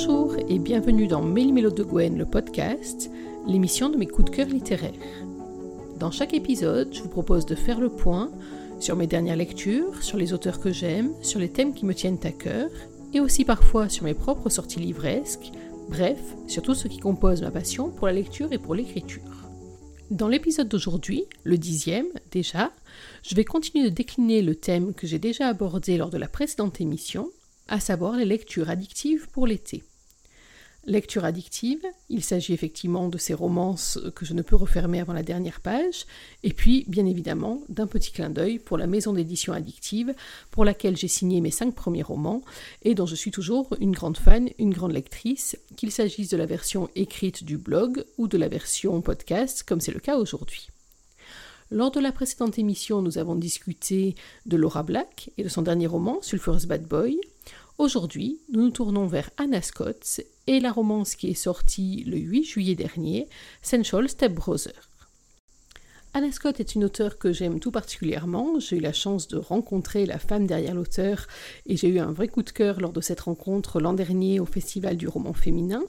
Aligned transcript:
Bonjour 0.00 0.36
et 0.48 0.60
bienvenue 0.60 1.08
dans 1.08 1.22
Méli-Mélo 1.22 1.72
de 1.72 1.82
Gwen, 1.82 2.16
le 2.16 2.24
podcast, 2.24 3.10
l'émission 3.48 3.88
de 3.88 3.96
mes 3.96 4.06
coups 4.06 4.30
de 4.30 4.36
cœur 4.36 4.46
littéraires. 4.46 4.92
Dans 5.98 6.12
chaque 6.12 6.34
épisode, 6.34 6.94
je 6.94 7.02
vous 7.02 7.08
propose 7.08 7.46
de 7.46 7.56
faire 7.56 7.80
le 7.80 7.88
point 7.88 8.30
sur 8.78 8.94
mes 8.94 9.08
dernières 9.08 9.34
lectures, 9.34 10.00
sur 10.00 10.16
les 10.16 10.32
auteurs 10.32 10.60
que 10.60 10.72
j'aime, 10.72 11.12
sur 11.20 11.40
les 11.40 11.48
thèmes 11.48 11.74
qui 11.74 11.84
me 11.84 11.94
tiennent 11.94 12.20
à 12.22 12.30
cœur, 12.30 12.70
et 13.12 13.18
aussi 13.18 13.44
parfois 13.44 13.88
sur 13.88 14.04
mes 14.04 14.14
propres 14.14 14.50
sorties 14.50 14.78
livresques, 14.78 15.50
bref, 15.88 16.20
sur 16.46 16.62
tout 16.62 16.76
ce 16.76 16.86
qui 16.86 16.98
compose 16.98 17.42
ma 17.42 17.50
passion 17.50 17.90
pour 17.90 18.06
la 18.06 18.12
lecture 18.12 18.52
et 18.52 18.58
pour 18.58 18.76
l'écriture. 18.76 19.48
Dans 20.12 20.28
l'épisode 20.28 20.68
d'aujourd'hui, 20.68 21.24
le 21.42 21.58
dixième 21.58 22.06
déjà, 22.30 22.70
je 23.24 23.34
vais 23.34 23.44
continuer 23.44 23.82
de 23.82 23.92
décliner 23.92 24.42
le 24.42 24.54
thème 24.54 24.94
que 24.94 25.08
j'ai 25.08 25.18
déjà 25.18 25.48
abordé 25.48 25.96
lors 25.96 26.10
de 26.10 26.18
la 26.18 26.28
précédente 26.28 26.80
émission, 26.80 27.32
à 27.70 27.80
savoir 27.80 28.16
les 28.16 28.24
lectures 28.24 28.70
addictives 28.70 29.28
pour 29.30 29.46
l'été. 29.46 29.82
Lecture 30.88 31.26
addictive, 31.26 31.84
il 32.08 32.24
s'agit 32.24 32.54
effectivement 32.54 33.10
de 33.10 33.18
ces 33.18 33.34
romances 33.34 33.98
que 34.14 34.24
je 34.24 34.32
ne 34.32 34.40
peux 34.40 34.56
refermer 34.56 35.00
avant 35.00 35.12
la 35.12 35.22
dernière 35.22 35.60
page, 35.60 36.06
et 36.42 36.54
puis 36.54 36.86
bien 36.88 37.04
évidemment 37.04 37.60
d'un 37.68 37.86
petit 37.86 38.10
clin 38.10 38.30
d'œil 38.30 38.58
pour 38.58 38.78
la 38.78 38.86
maison 38.86 39.12
d'édition 39.12 39.52
addictive 39.52 40.14
pour 40.50 40.64
laquelle 40.64 40.96
j'ai 40.96 41.06
signé 41.06 41.42
mes 41.42 41.50
cinq 41.50 41.74
premiers 41.74 42.02
romans 42.02 42.40
et 42.84 42.94
dont 42.94 43.04
je 43.04 43.16
suis 43.16 43.30
toujours 43.30 43.68
une 43.80 43.92
grande 43.92 44.16
fan, 44.16 44.48
une 44.58 44.72
grande 44.72 44.92
lectrice, 44.92 45.58
qu'il 45.76 45.92
s'agisse 45.92 46.30
de 46.30 46.38
la 46.38 46.46
version 46.46 46.88
écrite 46.96 47.44
du 47.44 47.58
blog 47.58 48.06
ou 48.16 48.26
de 48.26 48.38
la 48.38 48.48
version 48.48 48.98
podcast 49.02 49.64
comme 49.64 49.82
c'est 49.82 49.92
le 49.92 50.00
cas 50.00 50.16
aujourd'hui. 50.16 50.68
Lors 51.70 51.90
de 51.90 52.00
la 52.00 52.12
précédente 52.12 52.58
émission, 52.58 53.02
nous 53.02 53.18
avons 53.18 53.34
discuté 53.34 54.14
de 54.46 54.56
Laura 54.56 54.82
Black 54.82 55.28
et 55.36 55.44
de 55.44 55.50
son 55.50 55.60
dernier 55.60 55.86
roman, 55.86 56.16
Sulphurous 56.22 56.66
Bad 56.66 56.86
Boy. 56.86 57.20
Aujourd'hui, 57.78 58.40
nous 58.50 58.62
nous 58.62 58.70
tournons 58.70 59.06
vers 59.06 59.30
Anna 59.36 59.62
Scott 59.62 60.20
et 60.48 60.58
la 60.58 60.72
romance 60.72 61.14
qui 61.14 61.30
est 61.30 61.34
sortie 61.34 62.02
le 62.08 62.16
8 62.16 62.42
juillet 62.42 62.74
dernier, 62.74 63.28
Sensual 63.62 64.08
Step 64.08 64.34
Brother. 64.34 64.90
Anna 66.12 66.32
Scott 66.32 66.58
est 66.58 66.74
une 66.74 66.82
auteure 66.82 67.18
que 67.18 67.32
j'aime 67.32 67.60
tout 67.60 67.70
particulièrement. 67.70 68.58
J'ai 68.58 68.78
eu 68.78 68.80
la 68.80 68.92
chance 68.92 69.28
de 69.28 69.36
rencontrer 69.36 70.06
la 70.06 70.18
femme 70.18 70.48
derrière 70.48 70.74
l'auteur 70.74 71.28
et 71.66 71.76
j'ai 71.76 71.86
eu 71.86 72.00
un 72.00 72.10
vrai 72.10 72.26
coup 72.26 72.42
de 72.42 72.50
cœur 72.50 72.80
lors 72.80 72.92
de 72.92 73.00
cette 73.00 73.20
rencontre 73.20 73.78
l'an 73.78 73.92
dernier 73.92 74.40
au 74.40 74.44
Festival 74.44 74.96
du 74.96 75.06
roman 75.06 75.32
féminin. 75.32 75.84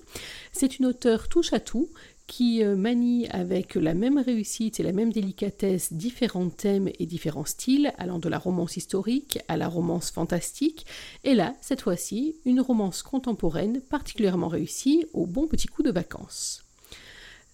C'est 0.52 0.78
une 0.78 0.86
auteure 0.86 1.28
touche 1.28 1.54
à 1.54 1.60
tout 1.60 1.90
qui 2.30 2.64
euh, 2.64 2.76
manie 2.76 3.28
avec 3.32 3.74
la 3.74 3.96
même 3.96 4.20
réussite 4.20 4.80
et 4.80 4.84
la 4.84 4.94
même 4.94 5.12
délicatesse 5.12 5.92
différents 5.92 6.50
thèmes 6.50 6.90
et 7.00 7.08
différents 7.08 7.44
styles, 7.44 7.92
allant 7.98 8.20
de 8.20 8.30
la 8.30 8.38
romance 8.38 8.78
historique 8.78 9.40
à 9.48 9.58
la 9.58 9.68
romance 9.68 10.12
fantastique, 10.12 10.86
et 11.24 11.34
là, 11.34 11.56
cette 11.60 11.82
fois-ci, 11.82 12.36
une 12.46 12.62
romance 12.62 13.02
contemporaine 13.02 13.82
particulièrement 13.82 14.48
réussie 14.48 15.06
au 15.14 15.26
bon 15.26 15.48
petit 15.48 15.68
coup 15.68 15.82
de 15.82 15.92
vacances. 15.92 16.69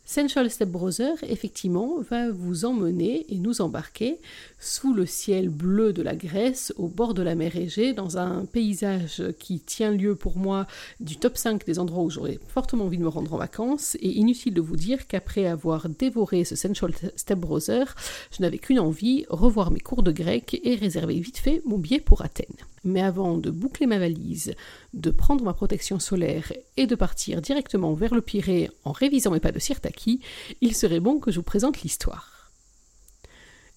Sensual 0.08 0.52
Step 0.52 0.70
Brother, 0.70 1.16
effectivement, 1.24 2.00
va 2.12 2.30
vous 2.30 2.66
emmener 2.66 3.26
et 3.28 3.40
nous 3.40 3.60
embarquer 3.60 4.20
sous 4.60 4.94
le 4.94 5.08
ciel 5.08 5.50
bleu 5.50 5.94
de 5.94 6.04
la 6.04 6.16
Grèce, 6.16 6.72
au 6.78 6.88
bord 6.88 7.16
de 7.16 7.24
la 7.24 7.34
mer 7.34 7.56
Égée, 7.56 7.92
dans 7.92 8.20
un 8.20 8.46
paysage 8.46 9.24
qui 9.40 9.60
tient 9.60 9.92
lieu 9.92 10.14
pour 10.14 10.38
moi 10.38 10.68
du 11.00 11.18
top 11.18 11.38
5 11.38 11.66
des 11.66 11.80
endroits 11.80 12.04
où 12.04 12.12
j'aurais 12.12 12.38
fortement 12.48 12.86
envie 12.86 13.00
de 13.00 13.04
me 13.04 13.08
rendre 13.08 13.34
en 13.34 13.38
vacances. 13.38 13.96
Et 14.00 14.12
inutile 14.12 14.54
de 14.54 14.62
vous 14.62 14.76
dire 14.76 15.08
qu'après 15.08 15.48
avoir 15.48 15.90
dévoré 15.90 16.44
ce 16.44 16.56
Sensual 16.56 16.94
Step 17.16 17.40
Brother, 17.40 17.96
je 18.32 18.44
n'avais 18.44 18.60
qu'une 18.60 18.80
envie, 18.80 19.26
revoir 19.28 19.72
mes 19.72 19.80
cours 19.80 20.04
de 20.04 20.12
grec 20.12 20.60
et 20.64 20.76
réserver 20.76 21.20
vite 21.20 21.40
fait 21.40 21.64
mon 21.66 21.80
billet 21.80 22.00
pour 22.00 22.22
Athènes. 22.22 22.46
Mais 22.84 23.02
avant 23.02 23.40
de 23.40 23.50
boucler 23.50 23.88
ma 23.88 23.98
valise, 23.98 24.54
de 24.96 25.12
prendre 25.12 25.44
ma 25.44 25.54
protection 25.54 26.00
solaire 26.00 26.52
et 26.78 26.88
de 26.88 26.96
partir 26.96 27.42
directement 27.42 27.94
vers 27.94 28.16
le 28.16 28.22
Pirée 28.22 28.72
en 28.86 28.92
révisant 28.92 29.32
mes 29.32 29.40
pas 29.40 29.52
de 29.52 29.60
Sirtaki, 29.60 30.22
il 30.62 30.76
serait 30.76 31.00
bon 31.00 31.20
que 31.20 31.32
je 31.32 31.38
vous 31.38 31.44
présente 31.44 31.82
l'histoire. 31.82 32.52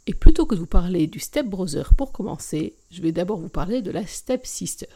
Et 0.06 0.14
plutôt 0.14 0.46
que 0.46 0.54
de 0.54 0.60
vous 0.60 0.66
parler 0.66 1.06
du 1.06 1.18
Step 1.18 1.46
Brother 1.46 1.92
pour 1.92 2.12
commencer, 2.12 2.74
je 2.90 3.02
vais 3.02 3.12
d'abord 3.12 3.40
vous 3.40 3.50
parler 3.50 3.82
de 3.82 3.90
la 3.90 4.06
Step 4.06 4.46
Sister. 4.46 4.86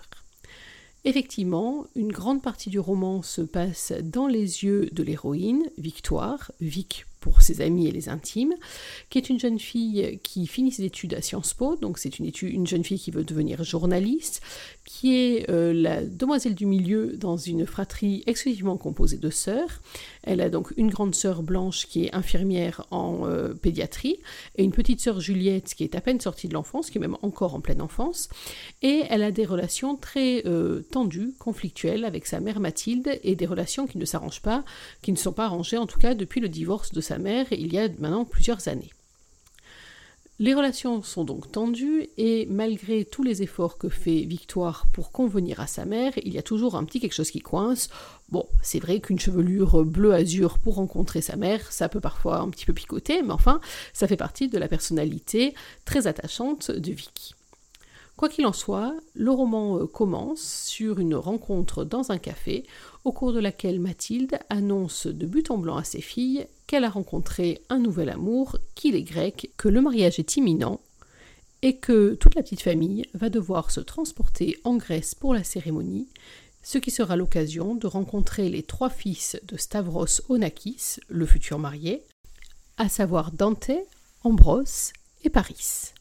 Effectivement, 1.05 1.85
une 1.97 2.13
grande 2.13 2.43
partie 2.43 2.71
du 2.71 2.79
roman 2.79 3.23
se 3.23 3.43
passe 3.43 3.93
dans 4.05 4.29
les 4.29 4.65
yeux 4.65 4.89
de 4.93 5.03
l'héroïne, 5.03 5.65
Victoire, 5.77 6.53
Vic 6.61 7.07
pour 7.19 7.43
ses 7.43 7.61
amis 7.61 7.87
et 7.87 7.93
les 7.93 8.09
intimes, 8.09 8.55
qui 9.09 9.19
est 9.19 9.29
une 9.29 9.39
jeune 9.39 9.59
fille 9.59 10.19
qui 10.23 10.47
finit 10.47 10.73
ses 10.73 10.85
études 10.85 11.15
à 11.15 11.23
Sciences 11.23 11.55
Po, 11.55 11.77
donc 11.77 11.99
c'est 11.99 12.19
une, 12.19 12.31
une 12.43 12.67
jeune 12.67 12.85
fille 12.85 12.99
qui 12.99 13.11
veut 13.11 13.25
devenir 13.25 13.63
journaliste, 13.65 14.43
qui 14.85 15.17
est 15.17 15.49
euh, 15.51 15.73
la 15.73 16.05
demoiselle 16.05 16.55
du 16.55 16.67
milieu 16.67 17.17
dans 17.17 17.37
une 17.37 17.67
fratrie 17.67 18.23
exclusivement 18.27 18.77
composée 18.77 19.17
de 19.17 19.31
sœurs. 19.31 19.81
Elle 20.23 20.41
a 20.41 20.51
donc 20.51 20.73
une 20.77 20.91
grande 20.91 21.15
sœur 21.15 21.43
blanche 21.43 21.87
qui 21.87 22.05
est 22.05 22.15
infirmière 22.15 22.87
en 22.91 23.27
euh, 23.27 23.55
pédiatrie, 23.55 24.19
et 24.57 24.65
une 24.65 24.73
petite 24.73 25.01
sœur 25.01 25.21
Juliette 25.21 25.75
qui 25.75 25.85
est 25.85 25.95
à 25.95 26.01
peine 26.01 26.21
sortie 26.21 26.49
de 26.49 26.55
l'enfance, 26.55 26.91
qui 26.91 26.99
est 26.99 27.01
même 27.01 27.17
encore 27.23 27.55
en 27.55 27.61
pleine 27.61 27.83
enfance, 27.83 28.29
et 28.83 29.05
elle 29.09 29.23
a 29.23 29.31
des 29.31 29.45
relations 29.45 29.97
très 29.97 30.47
euh, 30.47 30.83
tendues, 30.91 31.35
conflictuelles 31.39 32.05
avec 32.05 32.27
sa 32.27 32.41
mère 32.41 32.61
Mathilde, 32.61 33.21
et 33.23 33.37
des 33.37 33.47
relations 33.47 33.87
qui 33.87 33.99
ne 33.99 34.05
s'arrangent 34.05 34.43
pas, 34.43 34.65
qui 35.03 35.13
ne 35.13 35.17
sont 35.17 35.33
pas 35.33 35.45
arrangées 35.45 35.79
en 35.79 35.87
tout 35.87 35.99
cas 35.99 36.15
depuis 36.15 36.41
le 36.41 36.49
divorce 36.49 36.93
de 36.93 37.01
sa 37.01 37.19
mère 37.19 37.47
il 37.53 37.73
y 37.73 37.79
a 37.79 37.89
maintenant 37.99 38.25
plusieurs 38.25 38.69
années. 38.69 38.91
Les 40.39 40.55
relations 40.55 41.03
sont 41.03 41.25
donc 41.25 41.53
tendues 41.53 42.09
et 42.17 42.47
malgré 42.51 43.05
tous 43.05 43.23
les 43.23 43.43
efforts 43.43 43.77
que 43.77 43.89
fait 43.89 44.23
Victoire 44.23 44.87
pour 44.93 45.13
convenir 45.13 45.61
à 45.61 45.67
sa 45.67 45.85
mère, 45.85 46.13
il 46.17 46.33
y 46.33 46.39
a 46.39 46.43
toujours 46.43 46.75
un 46.75 46.85
petit 46.85 47.01
quelque 47.01 47.15
chose 47.15 47.31
qui 47.31 47.41
coince. 47.41 47.91
Bon, 48.31 48.47
c'est 48.63 48.81
vrai 48.81 49.01
qu'une 49.01 49.21
chevelure 49.21 49.85
bleu-azur 49.85 50.59
pour 50.59 50.77
rencontrer 50.77 51.21
sa 51.21 51.37
mère, 51.37 51.71
ça 51.71 51.89
peut 51.89 52.01
parfois 52.01 52.39
un 52.39 52.49
petit 52.49 52.65
peu 52.65 52.73
picoter, 52.73 53.23
mais 53.23 53.33
enfin, 53.33 53.61
ça 53.93 54.09
fait 54.09 54.17
partie 54.17 54.49
de 54.49 54.59
la 54.59 54.69
personnalité 54.69 55.55
très 55.85 56.07
attachante 56.07 56.71
de 56.71 56.93
Vicky. 56.93 57.35
Quoi 58.17 58.29
qu'il 58.29 58.47
en 58.47 58.53
soit, 58.53 58.95
le 59.15 59.31
roman 59.31 59.79
euh, 59.79 59.87
commence 59.87 60.43
sur 60.43 60.99
une 60.99 61.15
rencontre 61.15 61.85
dans 61.85 62.13
un 62.13 62.19
café, 62.19 62.65
au 63.05 63.13
cours 63.13 63.33
de 63.33 63.41
laquelle 63.41 63.81
Mathilde 63.81 64.39
annonce 64.49 65.07
de 65.07 65.27
but 65.27 65.51
en 65.51 65.59
blanc 65.59 65.77
à 65.77 65.85
ses 65.85 66.01
filles 66.01 66.47
qu'elle 66.67 66.85
a 66.85 66.91
rencontré 66.91 67.63
un 67.69 67.79
nouvel 67.79 68.11
amour, 68.11 68.57
qu'il 68.75 68.95
est 68.95 69.03
grec, 69.03 69.51
que 69.57 69.69
le 69.69 69.81
mariage 69.81 70.19
est 70.19 70.37
imminent, 70.37 70.81
et 71.63 71.77
que 71.77 72.15
toute 72.15 72.35
la 72.35 72.43
petite 72.43 72.63
famille 72.63 73.07
va 73.15 73.29
devoir 73.29 73.71
se 73.71 73.81
transporter 73.81 74.59
en 74.65 74.77
Grèce 74.77 75.15
pour 75.15 75.33
la 75.35 75.45
cérémonie, 75.45 76.09
ce 76.63 76.79
qui 76.79 76.91
sera 76.91 77.17
l'occasion 77.17 77.75
de 77.75 77.87
rencontrer 77.87 78.49
les 78.49 78.63
trois 78.63 78.91
fils 78.91 79.39
de 79.45 79.57
Stavros 79.57 80.21
Onakis, 80.29 81.01
le 81.09 81.27
futur 81.27 81.59
marié, 81.59 82.03
à 82.77 82.89
savoir 82.89 83.33
Dante, 83.33 83.71
Ambrose 84.25 84.93
et 85.25 85.31
Paris. 85.31 85.92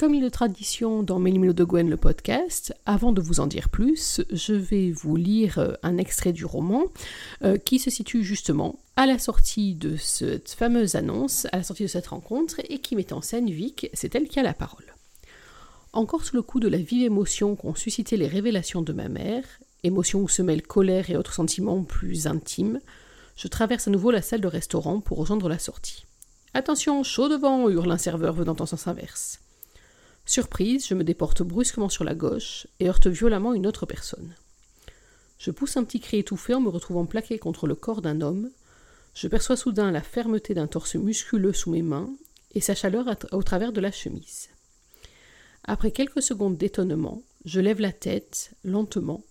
Comme 0.00 0.14
il 0.14 0.24
est 0.24 0.30
tradition 0.30 1.02
dans 1.02 1.18
Mélimelo 1.18 1.52
de 1.52 1.62
Gwen 1.62 1.90
le 1.90 1.98
podcast, 1.98 2.74
avant 2.86 3.12
de 3.12 3.20
vous 3.20 3.38
en 3.38 3.46
dire 3.46 3.68
plus, 3.68 4.22
je 4.30 4.54
vais 4.54 4.92
vous 4.92 5.14
lire 5.14 5.58
euh, 5.58 5.74
un 5.82 5.98
extrait 5.98 6.32
du 6.32 6.46
roman 6.46 6.84
euh, 7.44 7.58
qui 7.58 7.78
se 7.78 7.90
situe 7.90 8.24
justement 8.24 8.78
à 8.96 9.04
la 9.04 9.18
sortie 9.18 9.74
de 9.74 9.96
cette 9.96 10.52
fameuse 10.52 10.94
annonce, 10.94 11.46
à 11.52 11.58
la 11.58 11.62
sortie 11.64 11.82
de 11.82 11.88
cette 11.88 12.06
rencontre, 12.06 12.62
et 12.70 12.78
qui 12.78 12.96
met 12.96 13.12
en 13.12 13.20
scène 13.20 13.50
Vic, 13.50 13.90
c'est 13.92 14.14
elle 14.14 14.26
qui 14.26 14.40
a 14.40 14.42
la 14.42 14.54
parole. 14.54 14.86
Encore 15.92 16.24
sous 16.24 16.34
le 16.34 16.40
coup 16.40 16.60
de 16.60 16.68
la 16.68 16.78
vive 16.78 17.04
émotion 17.04 17.54
qu'ont 17.54 17.74
suscité 17.74 18.16
les 18.16 18.26
révélations 18.26 18.80
de 18.80 18.94
ma 18.94 19.10
mère, 19.10 19.44
émotion 19.82 20.20
où 20.20 20.30
se 20.30 20.40
mêlent 20.40 20.66
colère 20.66 21.10
et 21.10 21.16
autres 21.18 21.34
sentiments 21.34 21.82
plus 21.82 22.26
intimes, 22.26 22.80
je 23.36 23.48
traverse 23.48 23.86
à 23.86 23.90
nouveau 23.90 24.12
la 24.12 24.22
salle 24.22 24.40
de 24.40 24.46
restaurant 24.46 25.00
pour 25.00 25.18
rejoindre 25.18 25.50
la 25.50 25.58
sortie. 25.58 26.06
Attention, 26.54 27.02
chaud 27.02 27.28
devant, 27.28 27.68
hurle 27.68 27.92
un 27.92 27.98
serveur 27.98 28.32
venant 28.32 28.56
en 28.58 28.64
sens 28.64 28.86
inverse. 28.86 29.40
Surprise, 30.30 30.86
je 30.86 30.94
me 30.94 31.02
déporte 31.02 31.42
brusquement 31.42 31.88
sur 31.88 32.04
la 32.04 32.14
gauche 32.14 32.68
et 32.78 32.88
heurte 32.88 33.08
violemment 33.08 33.52
une 33.52 33.66
autre 33.66 33.84
personne. 33.84 34.36
Je 35.40 35.50
pousse 35.50 35.76
un 35.76 35.82
petit 35.82 35.98
cri 35.98 36.20
étouffé 36.20 36.54
en 36.54 36.60
me 36.60 36.68
retrouvant 36.68 37.04
plaqué 37.04 37.40
contre 37.40 37.66
le 37.66 37.74
corps 37.74 38.00
d'un 38.00 38.20
homme. 38.20 38.48
Je 39.12 39.26
perçois 39.26 39.56
soudain 39.56 39.90
la 39.90 40.02
fermeté 40.02 40.54
d'un 40.54 40.68
torse 40.68 40.94
musculeux 40.94 41.52
sous 41.52 41.72
mes 41.72 41.82
mains 41.82 42.08
et 42.54 42.60
sa 42.60 42.76
chaleur 42.76 43.06
au 43.32 43.42
travers 43.42 43.72
de 43.72 43.80
la 43.80 43.90
chemise. 43.90 44.50
Après 45.64 45.90
quelques 45.90 46.22
secondes 46.22 46.56
d'étonnement, 46.56 47.24
je 47.44 47.58
lève 47.58 47.80
la 47.80 47.90
tête, 47.90 48.52
lentement, 48.62 49.24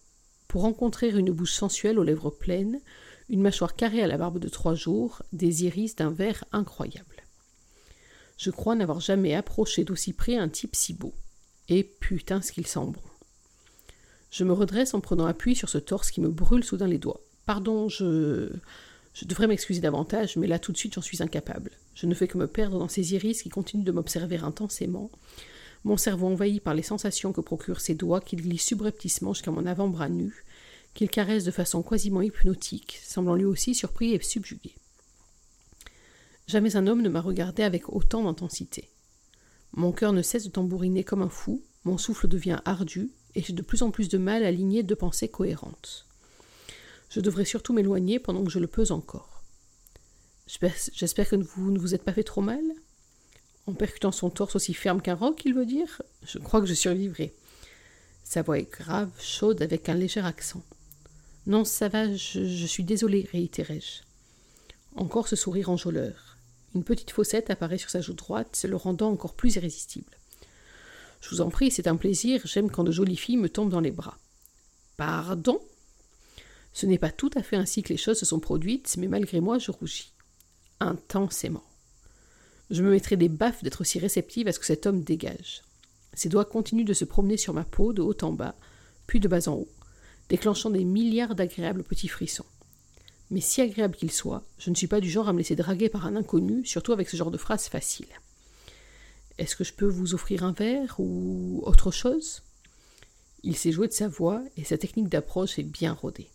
pour 0.49 0.63
rencontrer 0.63 1.11
une 1.11 1.31
bouche 1.31 1.53
sensuelle 1.53 1.97
aux 1.97 2.03
lèvres 2.03 2.29
pleines, 2.29 2.81
une 3.29 3.41
mâchoire 3.41 3.77
carrée 3.77 4.03
à 4.03 4.07
la 4.07 4.17
barbe 4.17 4.39
de 4.39 4.49
trois 4.49 4.75
jours, 4.75 5.21
des 5.31 5.63
iris 5.63 5.95
d'un 5.95 6.11
vert 6.11 6.43
incroyable. 6.51 7.18
Je 8.39 8.51
crois 8.51 8.75
n'avoir 8.75 9.01
jamais 9.01 9.35
approché 9.35 9.83
d'aussi 9.83 10.13
près 10.13 10.37
un 10.37 10.47
type 10.47 10.73
si 10.73 10.93
beau. 10.93 11.13
Et 11.67 11.83
putain 11.83 12.41
ce 12.41 12.53
qu'il 12.53 12.65
bon. 12.73 12.93
Je 14.31 14.45
me 14.45 14.53
redresse 14.53 14.93
en 14.93 15.01
prenant 15.01 15.25
appui 15.25 15.55
sur 15.55 15.67
ce 15.67 15.77
torse 15.77 16.09
qui 16.09 16.21
me 16.21 16.29
brûle 16.29 16.63
soudain 16.63 16.87
les 16.87 16.97
doigts. 16.97 17.21
Pardon, 17.45 17.89
je. 17.89 18.49
Je 19.13 19.25
devrais 19.25 19.47
m'excuser 19.47 19.81
davantage, 19.81 20.37
mais 20.37 20.47
là 20.47 20.59
tout 20.59 20.71
de 20.71 20.77
suite 20.77 20.93
j'en 20.93 21.01
suis 21.01 21.21
incapable. 21.21 21.71
Je 21.95 22.05
ne 22.05 22.13
fais 22.13 22.27
que 22.27 22.37
me 22.37 22.47
perdre 22.47 22.79
dans 22.79 22.87
ces 22.87 23.13
iris 23.13 23.41
qui 23.41 23.49
continuent 23.49 23.83
de 23.83 23.91
m'observer 23.91 24.37
intensément. 24.37 25.11
Mon 25.83 25.97
cerveau 25.97 26.27
envahi 26.27 26.61
par 26.61 26.75
les 26.75 26.83
sensations 26.83 27.33
que 27.33 27.41
procurent 27.41 27.81
ces 27.81 27.95
doigts 27.95 28.21
qui 28.21 28.37
glissent 28.37 28.67
subrepticement 28.67 29.33
jusqu'à 29.33 29.51
mon 29.51 29.65
avant-bras 29.65 30.07
nu, 30.07 30.45
qu'il 30.93 31.09
caresse 31.09 31.43
de 31.43 31.51
façon 31.51 31.81
quasiment 31.81 32.21
hypnotique, 32.21 33.01
semblant 33.03 33.35
lui 33.35 33.45
aussi 33.45 33.75
surpris 33.75 34.13
et 34.13 34.21
subjugué. 34.21 34.75
Jamais 36.49 36.75
un 36.75 36.87
homme 36.87 37.03
ne 37.03 37.09
m'a 37.09 37.21
regardé 37.21 37.61
avec 37.61 37.89
autant 37.89 38.23
d'intensité. 38.23 38.89
Mon 39.73 39.91
cœur 39.91 40.13
ne 40.13 40.23
cesse 40.23 40.45
de 40.45 40.49
tambouriner 40.49 41.03
comme 41.03 41.21
un 41.21 41.29
fou, 41.29 41.61
mon 41.83 41.99
souffle 41.99 42.27
devient 42.27 42.59
ardu, 42.65 43.11
et 43.35 43.43
j'ai 43.43 43.53
de 43.53 43.61
plus 43.61 43.83
en 43.83 43.91
plus 43.91 44.09
de 44.09 44.17
mal 44.17 44.43
à 44.43 44.47
aligner 44.47 44.81
deux 44.81 44.95
pensées 44.95 45.27
cohérentes. 45.27 46.07
Je 47.11 47.19
devrais 47.19 47.45
surtout 47.45 47.71
m'éloigner 47.71 48.17
pendant 48.17 48.43
que 48.43 48.49
je 48.49 48.57
le 48.57 48.65
peux 48.65 48.89
encore. 48.89 49.43
J'espère 50.47 51.29
que 51.29 51.35
vous 51.35 51.69
ne 51.69 51.77
vous 51.77 51.93
êtes 51.93 52.01
pas 52.01 52.13
fait 52.13 52.23
trop 52.23 52.41
mal 52.41 52.63
En 53.67 53.73
percutant 53.75 54.11
son 54.11 54.31
torse 54.31 54.55
aussi 54.55 54.73
ferme 54.73 55.03
qu'un 55.03 55.13
roc, 55.13 55.45
il 55.45 55.53
veut 55.53 55.67
dire 55.67 56.01
Je 56.23 56.39
crois 56.39 56.61
que 56.61 56.65
je 56.65 56.73
survivrai. 56.73 57.31
Sa 58.23 58.41
voix 58.41 58.57
est 58.57 58.71
grave, 58.71 59.11
chaude, 59.19 59.61
avec 59.61 59.87
un 59.87 59.93
léger 59.93 60.21
accent. 60.21 60.63
Non, 61.45 61.63
ça 61.63 61.89
va, 61.89 62.11
je, 62.11 62.65
suis 62.65 62.83
désolé, 62.83 63.29
réitérai-je. 63.31 64.01
Encore 64.95 65.27
ce 65.27 65.35
sourire 65.35 65.69
enjôleur. 65.69 66.28
Une 66.75 66.83
petite 66.83 67.11
fossette 67.11 67.49
apparaît 67.49 67.77
sur 67.77 67.89
sa 67.89 68.01
joue 68.01 68.13
droite, 68.13 68.65
le 68.67 68.75
rendant 68.75 69.11
encore 69.11 69.33
plus 69.33 69.55
irrésistible. 69.55 70.11
Je 71.21 71.29
vous 71.29 71.41
en 71.41 71.49
prie, 71.49 71.71
c'est 71.71 71.87
un 71.87 71.97
plaisir, 71.97 72.41
j'aime 72.45 72.69
quand 72.69 72.83
de 72.83 72.91
jolies 72.91 73.17
filles 73.17 73.37
me 73.37 73.49
tombent 73.49 73.71
dans 73.71 73.79
les 73.79 73.91
bras. 73.91 74.17
Pardon? 74.97 75.59
Ce 76.73 76.85
n'est 76.85 76.99
pas 76.99 77.11
tout 77.11 77.31
à 77.35 77.43
fait 77.43 77.55
ainsi 77.55 77.83
que 77.83 77.89
les 77.89 77.97
choses 77.97 78.19
se 78.19 78.25
sont 78.25 78.39
produites, 78.39 78.95
mais 78.97 79.07
malgré 79.07 79.39
moi, 79.39 79.57
je 79.57 79.71
rougis. 79.71 80.13
Intensément. 80.79 81.63
Je 82.69 82.83
me 82.83 82.91
mettrai 82.91 83.17
des 83.17 83.29
baffes 83.29 83.63
d'être 83.63 83.81
aussi 83.81 83.99
réceptive 83.99 84.47
à 84.47 84.51
ce 84.51 84.59
que 84.59 84.65
cet 84.65 84.85
homme 84.85 85.03
dégage. 85.03 85.63
Ses 86.13 86.29
doigts 86.29 86.45
continuent 86.45 86.85
de 86.85 86.93
se 86.93 87.05
promener 87.05 87.37
sur 87.37 87.53
ma 87.53 87.63
peau, 87.63 87.93
de 87.93 88.01
haut 88.01 88.17
en 88.21 88.31
bas, 88.31 88.55
puis 89.07 89.19
de 89.19 89.27
bas 89.27 89.47
en 89.47 89.53
haut, 89.53 89.69
déclenchant 90.29 90.69
des 90.69 90.85
milliards 90.85 91.35
d'agréables 91.35 91.83
petits 91.83 92.07
frissons. 92.07 92.45
Mais 93.31 93.41
si 93.41 93.61
agréable 93.61 93.95
qu'il 93.95 94.11
soit, 94.11 94.43
je 94.57 94.69
ne 94.69 94.75
suis 94.75 94.87
pas 94.87 95.01
du 95.01 95.09
genre 95.09 95.29
à 95.29 95.33
me 95.33 95.37
laisser 95.37 95.55
draguer 95.55 95.89
par 95.89 96.05
un 96.05 96.15
inconnu, 96.15 96.65
surtout 96.65 96.93
avec 96.93 97.09
ce 97.09 97.17
genre 97.17 97.31
de 97.31 97.37
phrase 97.37 97.67
facile. 97.67 98.07
Est-ce 99.37 99.55
que 99.55 99.63
je 99.63 99.73
peux 99.73 99.87
vous 99.87 100.13
offrir 100.13 100.43
un 100.43 100.51
verre 100.51 100.95
ou 100.99 101.61
autre 101.63 101.91
chose? 101.91 102.41
Il 103.43 103.55
s'est 103.55 103.71
joué 103.71 103.87
de 103.87 103.93
sa 103.93 104.07
voix 104.07 104.41
et 104.57 104.63
sa 104.63 104.77
technique 104.77 105.09
d'approche 105.09 105.59
est 105.59 105.63
bien 105.63 105.93
rodée. 105.93 106.29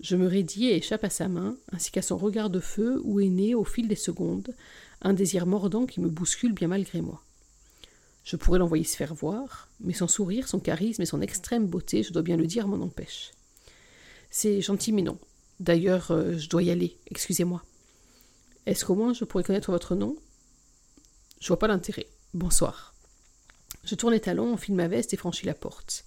Je 0.00 0.16
me 0.16 0.26
raidis 0.26 0.66
et 0.66 0.76
échappe 0.76 1.04
à 1.04 1.10
sa 1.10 1.28
main, 1.28 1.56
ainsi 1.72 1.90
qu'à 1.90 2.02
son 2.02 2.16
regard 2.16 2.50
de 2.50 2.60
feu 2.60 3.00
où 3.02 3.20
est 3.20 3.28
né, 3.28 3.54
au 3.54 3.64
fil 3.64 3.88
des 3.88 3.96
secondes, 3.96 4.54
un 5.02 5.12
désir 5.12 5.46
mordant 5.46 5.86
qui 5.86 6.00
me 6.00 6.08
bouscule 6.08 6.52
bien 6.52 6.68
malgré 6.68 7.00
moi. 7.00 7.22
Je 8.24 8.36
pourrais 8.36 8.58
l'envoyer 8.58 8.84
se 8.84 8.96
faire 8.96 9.14
voir, 9.14 9.68
mais 9.80 9.92
son 9.92 10.08
sourire, 10.08 10.48
son 10.48 10.58
charisme 10.58 11.02
et 11.02 11.06
son 11.06 11.20
extrême 11.20 11.66
beauté, 11.66 12.02
je 12.02 12.12
dois 12.12 12.22
bien 12.22 12.36
le 12.36 12.46
dire, 12.46 12.66
m'en 12.66 12.84
empêchent. 12.84 13.32
C'est 14.30 14.60
gentil, 14.60 14.92
mais 14.92 15.02
non. 15.02 15.18
D'ailleurs, 15.60 16.10
euh, 16.10 16.36
je 16.36 16.48
dois 16.48 16.62
y 16.62 16.70
aller, 16.70 16.98
excusez-moi. 17.10 17.62
Est-ce 18.66 18.84
qu'au 18.84 18.94
moins 18.94 19.14
je 19.14 19.24
pourrais 19.24 19.44
connaître 19.44 19.70
votre 19.70 19.94
nom? 19.94 20.16
Je 21.40 21.48
vois 21.48 21.58
pas 21.58 21.68
l'intérêt. 21.68 22.06
Bonsoir. 22.34 22.94
Je 23.84 23.94
tourne 23.94 24.12
les 24.12 24.20
talons, 24.20 24.52
enfile 24.52 24.74
ma 24.74 24.88
veste 24.88 25.14
et 25.14 25.16
franchis 25.16 25.46
la 25.46 25.54
porte. 25.54 26.04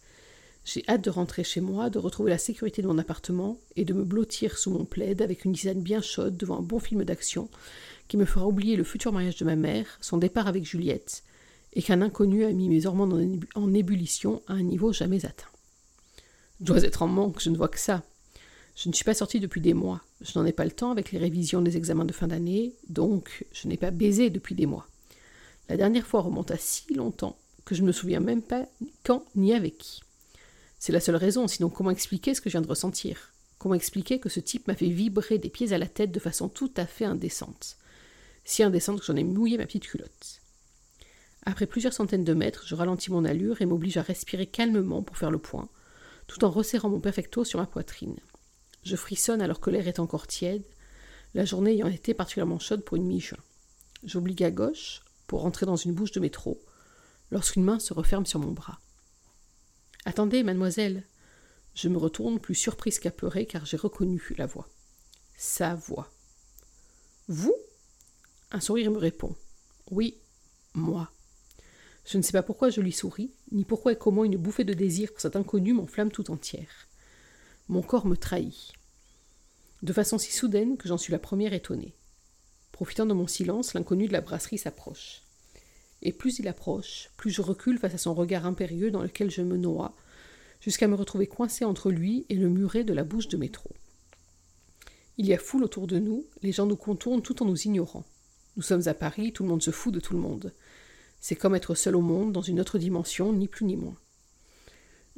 J'ai 0.65 0.83
hâte 0.87 1.03
de 1.03 1.09
rentrer 1.09 1.43
chez 1.43 1.61
moi, 1.61 1.89
de 1.89 1.97
retrouver 1.97 2.29
la 2.29 2.37
sécurité 2.37 2.81
de 2.81 2.87
mon 2.87 2.97
appartement 2.97 3.57
et 3.75 3.85
de 3.85 3.93
me 3.93 4.03
blottir 4.03 4.57
sous 4.57 4.69
mon 4.69 4.85
plaid 4.85 5.21
avec 5.21 5.45
une 5.45 5.53
tisane 5.53 5.81
bien 5.81 6.01
chaude 6.01 6.37
devant 6.37 6.59
un 6.59 6.61
bon 6.61 6.79
film 6.79 7.03
d'action 7.03 7.49
qui 8.07 8.17
me 8.17 8.25
fera 8.25 8.45
oublier 8.45 8.75
le 8.75 8.83
futur 8.83 9.13
mariage 9.13 9.37
de 9.37 9.45
ma 9.45 9.55
mère, 9.55 9.97
son 10.01 10.17
départ 10.17 10.47
avec 10.47 10.65
Juliette, 10.65 11.23
et 11.73 11.81
qu'un 11.81 12.01
inconnu 12.01 12.43
a 12.43 12.51
mis 12.51 12.67
mes 12.67 12.85
hormones 12.85 13.39
en 13.55 13.73
ébullition 13.73 14.41
à 14.47 14.53
un 14.53 14.63
niveau 14.63 14.91
jamais 14.91 15.25
atteint. 15.25 15.47
Je 16.59 16.65
dois 16.65 16.83
être 16.83 17.03
en 17.03 17.07
manque, 17.07 17.39
je 17.39 17.49
ne 17.49 17.57
vois 17.57 17.67
que 17.67 17.79
ça. 17.79 18.03
Je 18.81 18.87
ne 18.87 18.93
suis 18.93 19.03
pas 19.03 19.13
sortie 19.13 19.41
depuis 19.41 19.59
des 19.59 19.73
mois. 19.73 20.01
Je 20.21 20.39
n'en 20.39 20.45
ai 20.45 20.53
pas 20.53 20.63
le 20.63 20.71
temps 20.71 20.91
avec 20.91 21.11
les 21.11 21.19
révisions 21.19 21.61
des 21.61 21.75
examens 21.75 22.05
de 22.05 22.13
fin 22.13 22.27
d'année, 22.27 22.75
donc 22.87 23.45
je 23.51 23.67
n'ai 23.67 23.75
pas 23.75 23.91
baisé 23.91 24.29
depuis 24.29 24.55
des 24.55 24.67
mois. 24.67 24.87
La 25.67 25.75
dernière 25.75 26.07
fois 26.07 26.21
remonte 26.21 26.49
à 26.49 26.57
si 26.57 26.93
longtemps 26.93 27.37
que 27.65 27.75
je 27.75 27.81
ne 27.81 27.87
me 27.87 27.91
souviens 27.91 28.21
même 28.21 28.41
pas 28.41 28.69
quand 29.03 29.25
ni 29.35 29.53
avec 29.53 29.77
qui. 29.79 30.01
C'est 30.79 30.93
la 30.93 31.01
seule 31.01 31.17
raison, 31.17 31.49
sinon 31.49 31.69
comment 31.69 31.91
expliquer 31.91 32.33
ce 32.33 32.39
que 32.39 32.49
je 32.49 32.53
viens 32.53 32.61
de 32.61 32.69
ressentir? 32.69 33.33
Comment 33.57 33.75
expliquer 33.75 34.21
que 34.21 34.29
ce 34.29 34.39
type 34.39 34.65
m'a 34.69 34.75
fait 34.75 34.87
vibrer 34.87 35.39
des 35.39 35.49
pieds 35.49 35.73
à 35.73 35.77
la 35.77 35.87
tête 35.87 36.13
de 36.13 36.19
façon 36.21 36.47
tout 36.47 36.71
à 36.77 36.85
fait 36.85 37.03
indécente? 37.03 37.75
Si 38.45 38.63
indécente 38.63 39.01
que 39.01 39.05
j'en 39.05 39.17
ai 39.17 39.25
mouillé 39.25 39.57
ma 39.57 39.65
petite 39.65 39.87
culotte. 39.87 40.39
Après 41.43 41.67
plusieurs 41.67 41.91
centaines 41.91 42.23
de 42.23 42.33
mètres, 42.33 42.63
je 42.65 42.75
ralentis 42.75 43.11
mon 43.11 43.25
allure 43.25 43.61
et 43.61 43.65
m'oblige 43.65 43.97
à 43.97 44.03
respirer 44.03 44.45
calmement 44.45 45.03
pour 45.03 45.17
faire 45.17 45.31
le 45.31 45.37
point, 45.37 45.67
tout 46.27 46.45
en 46.45 46.49
resserrant 46.49 46.89
mon 46.89 47.01
perfecto 47.01 47.43
sur 47.43 47.59
ma 47.59 47.65
poitrine. 47.65 48.15
Je 48.83 48.95
frissonne 48.95 49.41
alors 49.41 49.59
que 49.59 49.69
l'air 49.69 49.87
est 49.87 49.99
encore 49.99 50.27
tiède, 50.27 50.63
la 51.33 51.45
journée 51.45 51.73
ayant 51.73 51.87
été 51.87 52.13
particulièrement 52.13 52.59
chaude 52.59 52.83
pour 52.83 52.97
une 52.97 53.05
mi-juin. 53.05 53.37
J'obligue 54.03 54.43
à 54.43 54.51
gauche 54.51 55.01
pour 55.27 55.41
rentrer 55.41 55.65
dans 55.65 55.75
une 55.75 55.93
bouche 55.93 56.11
de 56.11 56.19
métro, 56.19 56.61
lorsqu'une 57.31 57.63
main 57.63 57.79
se 57.79 57.93
referme 57.93 58.25
sur 58.25 58.39
mon 58.39 58.51
bras. 58.51 58.79
Attendez, 60.05 60.43
mademoiselle. 60.43 61.03
Je 61.75 61.87
me 61.87 61.97
retourne 61.97 62.39
plus 62.39 62.55
surprise 62.55 62.99
qu'apeurée 62.99 63.45
car 63.45 63.65
j'ai 63.65 63.77
reconnu 63.77 64.33
la 64.37 64.45
voix. 64.45 64.67
Sa 65.37 65.75
voix. 65.75 66.11
Vous? 67.27 67.55
Un 68.51 68.59
sourire 68.59 68.91
me 68.91 68.97
répond. 68.97 69.35
Oui, 69.91 70.17
moi. 70.73 71.11
Je 72.05 72.17
ne 72.17 72.23
sais 72.23 72.31
pas 72.31 72.41
pourquoi 72.41 72.71
je 72.71 72.81
lui 72.81 72.91
souris, 72.91 73.31
ni 73.51 73.65
pourquoi 73.65 73.91
et 73.91 73.97
comment 73.97 74.23
une 74.23 74.37
bouffée 74.37 74.63
de 74.63 74.73
désir 74.73 75.11
pour 75.11 75.21
cet 75.21 75.35
inconnu 75.35 75.73
m'enflamme 75.73 76.11
tout 76.11 76.31
entière. 76.31 76.88
Mon 77.69 77.83
corps 77.83 78.07
me 78.07 78.17
trahit. 78.17 78.73
De 79.83 79.93
façon 79.93 80.17
si 80.17 80.31
soudaine 80.31 80.75
que 80.75 80.87
j'en 80.87 80.97
suis 80.97 81.11
la 81.11 81.19
première 81.19 81.53
étonnée. 81.53 81.93
Profitant 82.71 83.05
de 83.05 83.13
mon 83.13 83.27
silence, 83.27 83.75
l'inconnu 83.75 84.07
de 84.07 84.13
la 84.13 84.21
brasserie 84.21 84.57
s'approche. 84.57 85.21
Et 86.01 86.11
plus 86.11 86.39
il 86.39 86.47
approche, 86.47 87.11
plus 87.15 87.29
je 87.29 87.43
recule 87.43 87.77
face 87.77 87.93
à 87.93 87.99
son 87.99 88.15
regard 88.15 88.47
impérieux 88.47 88.89
dans 88.89 89.03
lequel 89.03 89.29
je 89.29 89.43
me 89.43 89.55
noie, 89.55 89.93
jusqu'à 90.61 90.87
me 90.87 90.95
retrouver 90.95 91.27
coincé 91.27 91.63
entre 91.63 91.91
lui 91.91 92.25
et 92.29 92.35
le 92.35 92.49
muret 92.49 92.83
de 92.83 92.93
la 92.93 93.03
bouche 93.03 93.27
de 93.27 93.37
métro. 93.37 93.69
Il 95.19 95.27
y 95.27 95.35
a 95.35 95.37
foule 95.37 95.63
autour 95.63 95.85
de 95.85 95.99
nous, 95.99 96.25
les 96.41 96.51
gens 96.51 96.65
nous 96.65 96.75
contournent 96.75 97.21
tout 97.21 97.43
en 97.43 97.45
nous 97.45 97.67
ignorant. 97.67 98.03
Nous 98.57 98.63
sommes 98.63 98.87
à 98.87 98.95
Paris, 98.95 99.31
tout 99.31 99.43
le 99.43 99.49
monde 99.49 99.61
se 99.61 99.69
fout 99.69 99.93
de 99.93 99.99
tout 99.99 100.15
le 100.15 100.21
monde. 100.21 100.53
C'est 101.19 101.35
comme 101.35 101.53
être 101.53 101.75
seul 101.75 101.95
au 101.95 102.01
monde, 102.01 102.31
dans 102.31 102.41
une 102.41 102.59
autre 102.59 102.79
dimension, 102.79 103.31
ni 103.31 103.47
plus 103.47 103.65
ni 103.65 103.75
moins 103.75 103.97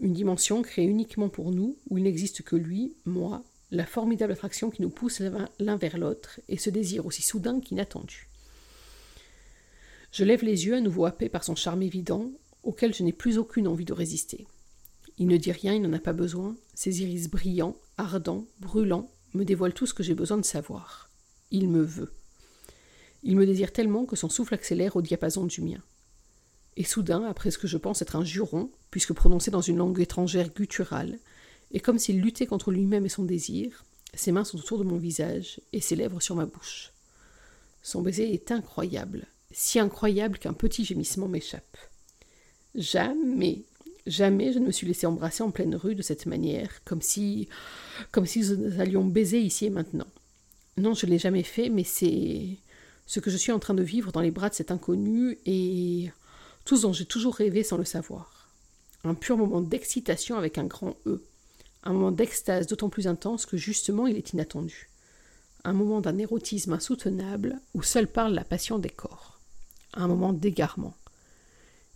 une 0.01 0.13
dimension 0.13 0.61
créée 0.63 0.85
uniquement 0.85 1.29
pour 1.29 1.51
nous, 1.51 1.77
où 1.89 1.97
il 1.97 2.03
n'existe 2.03 2.41
que 2.41 2.55
lui, 2.55 2.95
moi, 3.05 3.43
la 3.69 3.85
formidable 3.85 4.33
attraction 4.33 4.69
qui 4.69 4.81
nous 4.81 4.89
pousse 4.89 5.21
l'un 5.59 5.77
vers 5.77 5.97
l'autre, 5.97 6.41
et 6.49 6.57
ce 6.57 6.69
désir 6.69 7.05
aussi 7.05 7.21
soudain 7.21 7.61
qu'inattendu. 7.61 8.27
Je 10.11 10.25
lève 10.25 10.43
les 10.43 10.65
yeux 10.65 10.75
à 10.75 10.81
nouveau 10.81 11.05
happé 11.05 11.29
par 11.29 11.43
son 11.43 11.55
charme 11.55 11.83
évident, 11.83 12.31
auquel 12.63 12.93
je 12.93 13.03
n'ai 13.03 13.13
plus 13.13 13.37
aucune 13.37 13.67
envie 13.67 13.85
de 13.85 13.93
résister. 13.93 14.45
Il 15.17 15.27
ne 15.27 15.37
dit 15.37 15.51
rien, 15.51 15.73
il 15.73 15.81
n'en 15.81 15.93
a 15.93 15.99
pas 15.99 16.13
besoin, 16.13 16.57
ses 16.73 17.01
iris 17.01 17.29
brillants, 17.29 17.77
ardents, 17.97 18.45
brûlants, 18.59 19.09
me 19.33 19.45
dévoilent 19.45 19.73
tout 19.73 19.85
ce 19.85 19.93
que 19.93 20.03
j'ai 20.03 20.15
besoin 20.15 20.37
de 20.37 20.45
savoir. 20.45 21.09
Il 21.51 21.69
me 21.69 21.81
veut. 21.81 22.11
Il 23.23 23.37
me 23.37 23.45
désire 23.45 23.71
tellement 23.71 24.05
que 24.05 24.15
son 24.15 24.29
souffle 24.29 24.55
accélère 24.55 24.95
au 24.95 25.01
diapason 25.01 25.45
du 25.45 25.61
mien. 25.61 25.81
Et 26.77 26.83
soudain, 26.83 27.25
après 27.25 27.51
ce 27.51 27.57
que 27.57 27.67
je 27.67 27.77
pense 27.77 28.01
être 28.01 28.15
un 28.15 28.23
juron, 28.23 28.69
puisque 28.91 29.13
prononcé 29.13 29.51
dans 29.51 29.61
une 29.61 29.77
langue 29.77 29.99
étrangère 29.99 30.53
gutturale, 30.53 31.19
et 31.71 31.79
comme 31.79 31.99
s'il 31.99 32.21
luttait 32.21 32.45
contre 32.45 32.71
lui-même 32.71 33.05
et 33.05 33.09
son 33.09 33.23
désir, 33.23 33.83
ses 34.13 34.31
mains 34.31 34.43
sont 34.43 34.57
autour 34.57 34.77
de 34.79 34.83
mon 34.83 34.97
visage 34.97 35.61
et 35.73 35.81
ses 35.81 35.95
lèvres 35.95 36.21
sur 36.21 36.35
ma 36.35 36.45
bouche. 36.45 36.91
Son 37.81 38.01
baiser 38.01 38.33
est 38.33 38.51
incroyable, 38.51 39.25
si 39.51 39.79
incroyable 39.79 40.37
qu'un 40.37 40.53
petit 40.53 40.85
gémissement 40.85 41.27
m'échappe. 41.27 41.77
Jamais, 42.75 43.63
jamais 44.05 44.53
je 44.53 44.59
ne 44.59 44.67
me 44.67 44.71
suis 44.71 44.87
laissé 44.87 45.07
embrasser 45.07 45.43
en 45.43 45.51
pleine 45.51 45.75
rue 45.75 45.95
de 45.95 46.01
cette 46.01 46.25
manière, 46.25 46.83
comme 46.83 47.01
si, 47.01 47.47
comme 48.11 48.25
si 48.25 48.39
nous 48.39 48.79
allions 48.79 49.05
baiser 49.05 49.39
ici 49.39 49.65
et 49.65 49.69
maintenant. 49.69 50.07
Non, 50.77 50.93
je 50.93 51.05
ne 51.05 51.11
l'ai 51.11 51.19
jamais 51.19 51.43
fait, 51.43 51.69
mais 51.69 51.83
c'est 51.83 52.57
ce 53.07 53.19
que 53.19 53.29
je 53.29 53.37
suis 53.37 53.51
en 53.51 53.59
train 53.59 53.73
de 53.73 53.83
vivre 53.83 54.11
dans 54.11 54.21
les 54.21 54.31
bras 54.31 54.49
de 54.49 54.55
cet 54.55 54.71
inconnu 54.71 55.37
et 55.45 56.11
tout 56.65 56.77
ce 56.77 56.83
dont 56.83 56.93
j'ai 56.93 57.05
toujours 57.05 57.35
rêvé 57.35 57.63
sans 57.63 57.77
le 57.77 57.85
savoir. 57.85 58.49
Un 59.03 59.13
pur 59.13 59.37
moment 59.37 59.61
d'excitation 59.61 60.37
avec 60.37 60.57
un 60.57 60.65
grand 60.65 60.95
E. 61.05 61.23
Un 61.83 61.93
moment 61.93 62.11
d'extase 62.11 62.67
d'autant 62.67 62.89
plus 62.89 63.07
intense 63.07 63.45
que 63.45 63.57
justement 63.57 64.07
il 64.07 64.17
est 64.17 64.33
inattendu. 64.33 64.89
Un 65.63 65.73
moment 65.73 66.01
d'un 66.01 66.17
érotisme 66.17 66.73
insoutenable 66.73 67.59
où 67.73 67.81
seule 67.81 68.07
parle 68.07 68.33
la 68.33 68.43
passion 68.43 68.79
des 68.79 68.89
corps. 68.89 69.39
Un 69.93 70.07
moment 70.07 70.33
d'égarement. 70.33 70.95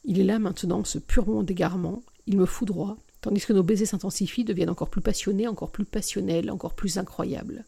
Il 0.04 0.20
est 0.20 0.24
là 0.24 0.40
maintenant, 0.40 0.84
ce 0.84 1.00
pur 1.00 1.28
moment 1.28 1.44
d'égarement, 1.44 2.04
il 2.28 2.38
me 2.38 2.46
foudroie, 2.46 2.98
tandis 3.22 3.42
que 3.42 3.54
nos 3.54 3.64
baisers 3.64 3.88
s'intensifient, 3.88 4.44
deviennent 4.44 4.70
encore 4.70 4.90
plus 4.90 5.02
passionnés, 5.02 5.48
encore 5.48 5.72
plus 5.72 5.86
passionnels, 5.86 6.52
encore 6.52 6.74
plus 6.74 6.98
incroyables. 6.98 7.66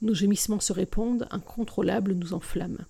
Nos 0.00 0.14
gémissements 0.14 0.60
se 0.60 0.72
répondent, 0.72 1.28
incontrôlables 1.30 2.12
nous 2.12 2.32
enflamment. 2.32 2.84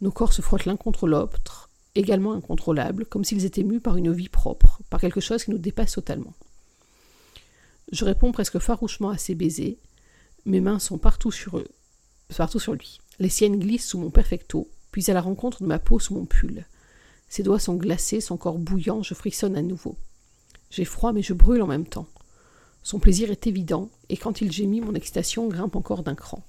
Nos 0.00 0.10
corps 0.10 0.32
se 0.32 0.42
frottent 0.42 0.66
l'un 0.66 0.76
contre 0.76 1.06
l'autre, 1.06 1.70
également 1.96 2.32
incontrôlables, 2.32 3.06
comme 3.06 3.24
s'ils 3.24 3.44
étaient 3.44 3.62
mus 3.62 3.80
par 3.80 3.96
une 3.96 4.12
vie 4.12 4.28
propre, 4.28 4.80
par 4.90 5.00
quelque 5.00 5.20
chose 5.20 5.44
qui 5.44 5.50
nous 5.50 5.58
dépasse 5.58 5.92
totalement. 5.92 6.34
Je 7.92 8.04
réponds 8.04 8.32
presque 8.32 8.58
farouchement 8.58 9.10
à 9.10 9.18
ses 9.18 9.34
baisers. 9.34 9.78
Mes 10.44 10.60
mains 10.60 10.78
sont 10.78 10.98
partout 10.98 11.30
sur 11.30 11.58
eux, 11.58 11.68
partout 12.36 12.58
sur 12.58 12.74
lui. 12.74 13.00
Les 13.18 13.28
siennes 13.28 13.58
glissent 13.58 13.86
sous 13.86 13.98
mon 13.98 14.10
perfecto, 14.10 14.68
puis 14.90 15.10
à 15.10 15.14
la 15.14 15.20
rencontre 15.20 15.62
de 15.62 15.68
ma 15.68 15.78
peau 15.78 15.98
sous 15.98 16.14
mon 16.14 16.26
pull. 16.26 16.66
Ses 17.28 17.42
doigts 17.42 17.58
sont 17.58 17.74
glacés, 17.74 18.20
son 18.20 18.36
corps 18.36 18.58
bouillant, 18.58 19.02
je 19.02 19.14
frissonne 19.14 19.56
à 19.56 19.62
nouveau. 19.62 19.96
J'ai 20.70 20.84
froid, 20.84 21.12
mais 21.12 21.22
je 21.22 21.32
brûle 21.32 21.62
en 21.62 21.66
même 21.66 21.86
temps. 21.86 22.08
Son 22.82 22.98
plaisir 22.98 23.30
est 23.30 23.46
évident, 23.46 23.90
et 24.08 24.16
quand 24.16 24.40
il 24.40 24.52
gémit, 24.52 24.80
mon 24.80 24.94
excitation 24.94 25.48
grimpe 25.48 25.76
encore 25.76 26.02
d'un 26.02 26.14
cran. 26.14 26.44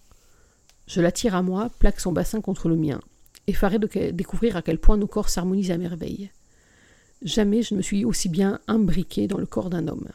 Je 0.86 1.02
l'attire 1.02 1.36
à 1.36 1.42
moi, 1.42 1.70
plaque 1.80 2.00
son 2.00 2.12
bassin 2.12 2.42
contre 2.42 2.70
le 2.70 2.76
mien, 2.76 3.02
effaré 3.46 3.80
de 3.80 4.12
découvrir 4.12 4.56
à 4.56 4.62
quel 4.62 4.80
point 4.80 4.98
nos 4.98 5.08
corps 5.08 5.30
s'harmonisent 5.30 5.72
à 5.72 5.78
merveille. 5.78 6.32
Jamais 7.22 7.62
je 7.62 7.74
ne 7.74 7.78
me 7.78 7.84
suis 7.84 8.06
aussi 8.06 8.30
bien 8.30 8.60
imbriqué 8.68 9.28
dans 9.28 9.38
le 9.38 9.46
corps 9.46 9.70
d'un 9.70 9.88
homme. 9.88 10.10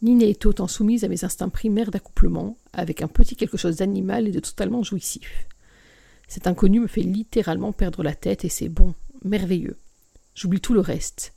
Nina 0.00 0.26
est 0.26 0.46
autant 0.46 0.68
soumise 0.68 1.04
à 1.04 1.08
mes 1.08 1.24
instincts 1.24 1.48
primaires 1.48 1.90
d'accouplement, 1.90 2.56
avec 2.72 3.02
un 3.02 3.08
petit 3.08 3.34
quelque 3.34 3.56
chose 3.56 3.76
d'animal 3.76 4.28
et 4.28 4.30
de 4.30 4.40
totalement 4.40 4.82
jouissif. 4.82 5.46
Cet 6.28 6.46
inconnu 6.46 6.80
me 6.80 6.86
fait 6.86 7.02
littéralement 7.02 7.72
perdre 7.72 8.02
la 8.02 8.14
tête 8.14 8.44
et 8.44 8.48
c'est 8.48 8.68
bon, 8.68 8.94
merveilleux. 9.24 9.76
J'oublie 10.34 10.60
tout 10.60 10.74
le 10.74 10.80
reste. 10.80 11.34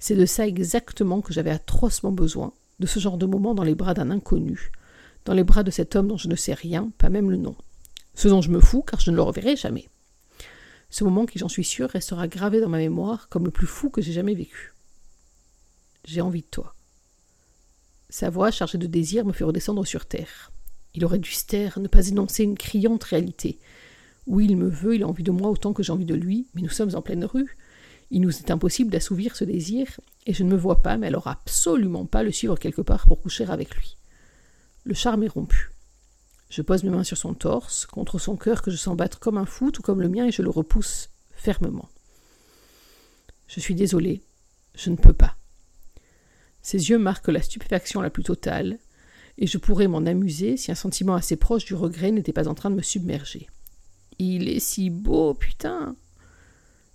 C'est 0.00 0.16
de 0.16 0.26
ça 0.26 0.46
exactement 0.46 1.20
que 1.20 1.32
j'avais 1.32 1.50
atrocement 1.50 2.10
besoin, 2.10 2.52
de 2.80 2.86
ce 2.86 2.98
genre 2.98 3.16
de 3.16 3.26
moment 3.26 3.54
dans 3.54 3.62
les 3.62 3.76
bras 3.76 3.94
d'un 3.94 4.10
inconnu, 4.10 4.72
dans 5.24 5.34
les 5.34 5.44
bras 5.44 5.62
de 5.62 5.70
cet 5.70 5.94
homme 5.94 6.08
dont 6.08 6.16
je 6.16 6.28
ne 6.28 6.36
sais 6.36 6.54
rien, 6.54 6.90
pas 6.98 7.10
même 7.10 7.30
le 7.30 7.36
nom. 7.36 7.54
Ce 8.14 8.28
dont 8.28 8.40
je 8.40 8.50
me 8.50 8.60
fous, 8.60 8.82
car 8.82 9.00
je 9.00 9.10
ne 9.10 9.16
le 9.16 9.22
reverrai 9.22 9.56
jamais. 9.56 9.88
Ce 10.90 11.02
moment 11.02 11.26
qui, 11.26 11.38
j'en 11.38 11.48
suis 11.48 11.64
sûr, 11.64 11.90
restera 11.90 12.28
gravé 12.28 12.60
dans 12.60 12.68
ma 12.68 12.78
mémoire 12.78 13.28
comme 13.28 13.44
le 13.44 13.50
plus 13.50 13.66
fou 13.66 13.90
que 13.90 14.00
j'ai 14.00 14.12
jamais 14.12 14.34
vécu. 14.34 14.72
J'ai 16.04 16.20
envie 16.20 16.42
de 16.42 16.46
toi. 16.46 16.74
Sa 18.10 18.30
voix, 18.30 18.50
chargée 18.50 18.78
de 18.78 18.86
désir, 18.86 19.24
me 19.24 19.32
fait 19.32 19.44
redescendre 19.44 19.84
sur 19.86 20.06
terre. 20.06 20.52
Il 20.94 21.04
aurait 21.04 21.18
dû 21.18 21.32
se 21.32 21.46
taire, 21.46 21.80
ne 21.80 21.88
pas 21.88 22.06
énoncer 22.06 22.44
une 22.44 22.56
criante 22.56 23.02
réalité. 23.02 23.58
Oui, 24.26 24.46
il 24.48 24.56
me 24.56 24.68
veut, 24.68 24.94
il 24.94 25.02
a 25.02 25.08
envie 25.08 25.24
de 25.24 25.32
moi 25.32 25.50
autant 25.50 25.72
que 25.72 25.82
j'ai 25.82 25.92
envie 25.92 26.04
de 26.04 26.14
lui, 26.14 26.46
mais 26.54 26.62
nous 26.62 26.68
sommes 26.68 26.94
en 26.94 27.02
pleine 27.02 27.24
rue. 27.24 27.56
Il 28.12 28.20
nous 28.20 28.38
est 28.38 28.52
impossible 28.52 28.92
d'assouvir 28.92 29.34
ce 29.34 29.44
désir, 29.44 29.88
et 30.26 30.32
je 30.32 30.44
ne 30.44 30.50
me 30.50 30.56
vois 30.56 30.82
pas, 30.82 30.96
mais 30.96 31.08
alors 31.08 31.26
absolument 31.26 32.06
pas 32.06 32.22
le 32.22 32.30
suivre 32.30 32.56
quelque 32.56 32.82
part 32.82 33.06
pour 33.06 33.20
coucher 33.20 33.46
avec 33.46 33.74
lui. 33.74 33.96
Le 34.84 34.94
charme 34.94 35.24
est 35.24 35.28
rompu. 35.28 35.72
Je 36.54 36.62
pose 36.62 36.84
mes 36.84 36.90
mains 36.90 37.02
sur 37.02 37.16
son 37.16 37.34
torse, 37.34 37.84
contre 37.84 38.20
son 38.20 38.36
cœur 38.36 38.62
que 38.62 38.70
je 38.70 38.76
sens 38.76 38.96
battre 38.96 39.18
comme 39.18 39.38
un 39.38 39.44
fou, 39.44 39.72
tout 39.72 39.82
comme 39.82 40.00
le 40.00 40.08
mien, 40.08 40.26
et 40.26 40.30
je 40.30 40.40
le 40.40 40.50
repousse 40.50 41.10
fermement. 41.32 41.88
Je 43.48 43.58
suis 43.58 43.74
désolé, 43.74 44.22
je 44.76 44.90
ne 44.90 44.94
peux 44.94 45.12
pas. 45.12 45.34
Ses 46.62 46.90
yeux 46.90 46.98
marquent 46.98 47.26
la 47.26 47.42
stupéfaction 47.42 48.00
la 48.00 48.08
plus 48.08 48.22
totale, 48.22 48.78
et 49.36 49.48
je 49.48 49.58
pourrais 49.58 49.88
m'en 49.88 50.06
amuser 50.06 50.56
si 50.56 50.70
un 50.70 50.76
sentiment 50.76 51.16
assez 51.16 51.34
proche 51.34 51.64
du 51.64 51.74
regret 51.74 52.12
n'était 52.12 52.32
pas 52.32 52.46
en 52.46 52.54
train 52.54 52.70
de 52.70 52.76
me 52.76 52.82
submerger. 52.82 53.48
Il 54.20 54.48
est 54.48 54.60
si 54.60 54.90
beau, 54.90 55.34
putain. 55.34 55.96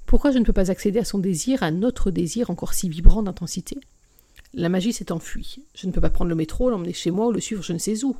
Pourquoi 0.05 0.31
je 0.31 0.37
ne 0.37 0.45
peux 0.45 0.53
pas 0.53 0.71
accéder 0.71 0.99
à 0.99 1.05
son 1.05 1.19
désir, 1.19 1.63
à 1.63 1.71
notre 1.71 2.11
désir 2.11 2.49
encore 2.49 2.73
si 2.73 2.87
vibrant 2.87 3.23
d'intensité? 3.23 3.77
La 4.53 4.69
magie 4.69 4.93
s'est 4.93 5.11
enfuie. 5.11 5.65
Je 5.75 5.85
ne 5.85 5.91
peux 5.91 5.99
pas 5.99 6.09
prendre 6.09 6.29
le 6.29 6.35
métro, 6.35 6.69
l'emmener 6.69 6.93
chez 6.93 7.11
moi 7.11 7.27
ou 7.27 7.33
le 7.33 7.41
suivre 7.41 7.61
je 7.61 7.73
ne 7.73 7.77
sais 7.77 8.05
où. 8.05 8.15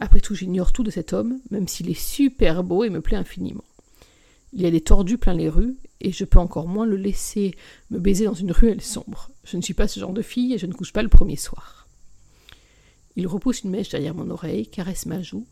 Après 0.00 0.20
tout, 0.20 0.34
j'ignore 0.34 0.72
tout 0.72 0.82
de 0.82 0.90
cet 0.90 1.12
homme, 1.12 1.38
même 1.50 1.68
s'il 1.68 1.90
est 1.90 2.00
super 2.00 2.64
beau 2.64 2.84
et 2.84 2.90
me 2.90 3.02
plaît 3.02 3.18
infiniment. 3.18 3.64
Il 4.52 4.62
y 4.62 4.66
a 4.66 4.70
des 4.70 4.80
tordus 4.80 5.18
plein 5.18 5.34
les 5.34 5.48
rues, 5.48 5.76
et 6.00 6.10
je 6.10 6.24
peux 6.24 6.38
encore 6.38 6.66
moins 6.66 6.86
le 6.86 6.96
laisser 6.96 7.54
me 7.90 7.98
baiser 7.98 8.24
dans 8.24 8.34
une 8.34 8.50
ruelle 8.50 8.80
sombre. 8.80 9.30
Je 9.44 9.56
ne 9.56 9.62
suis 9.62 9.74
pas 9.74 9.86
ce 9.86 10.00
genre 10.00 10.14
de 10.14 10.22
fille 10.22 10.54
et 10.54 10.58
je 10.58 10.66
ne 10.66 10.72
couche 10.72 10.92
pas 10.92 11.02
le 11.02 11.08
premier 11.08 11.36
soir. 11.36 11.86
Il 13.16 13.26
repousse 13.26 13.62
une 13.62 13.70
mèche 13.70 13.90
derrière 13.90 14.14
mon 14.14 14.30
oreille, 14.30 14.66
caresse 14.66 15.06
ma 15.06 15.22
joue. 15.22 15.46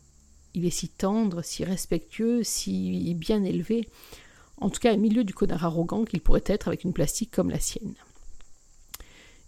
Il 0.55 0.65
est 0.65 0.71
si 0.71 0.89
tendre, 0.89 1.43
si 1.43 1.63
respectueux, 1.63 2.43
si 2.43 3.13
bien 3.13 3.43
élevé, 3.43 3.87
en 4.57 4.69
tout 4.69 4.79
cas 4.79 4.95
au 4.95 4.97
milieu 4.97 5.23
du 5.23 5.33
connard 5.33 5.63
arrogant 5.63 6.05
qu'il 6.05 6.21
pourrait 6.21 6.43
être 6.47 6.67
avec 6.67 6.83
une 6.83 6.93
plastique 6.93 7.31
comme 7.31 7.51
la 7.51 7.59
sienne. 7.59 7.93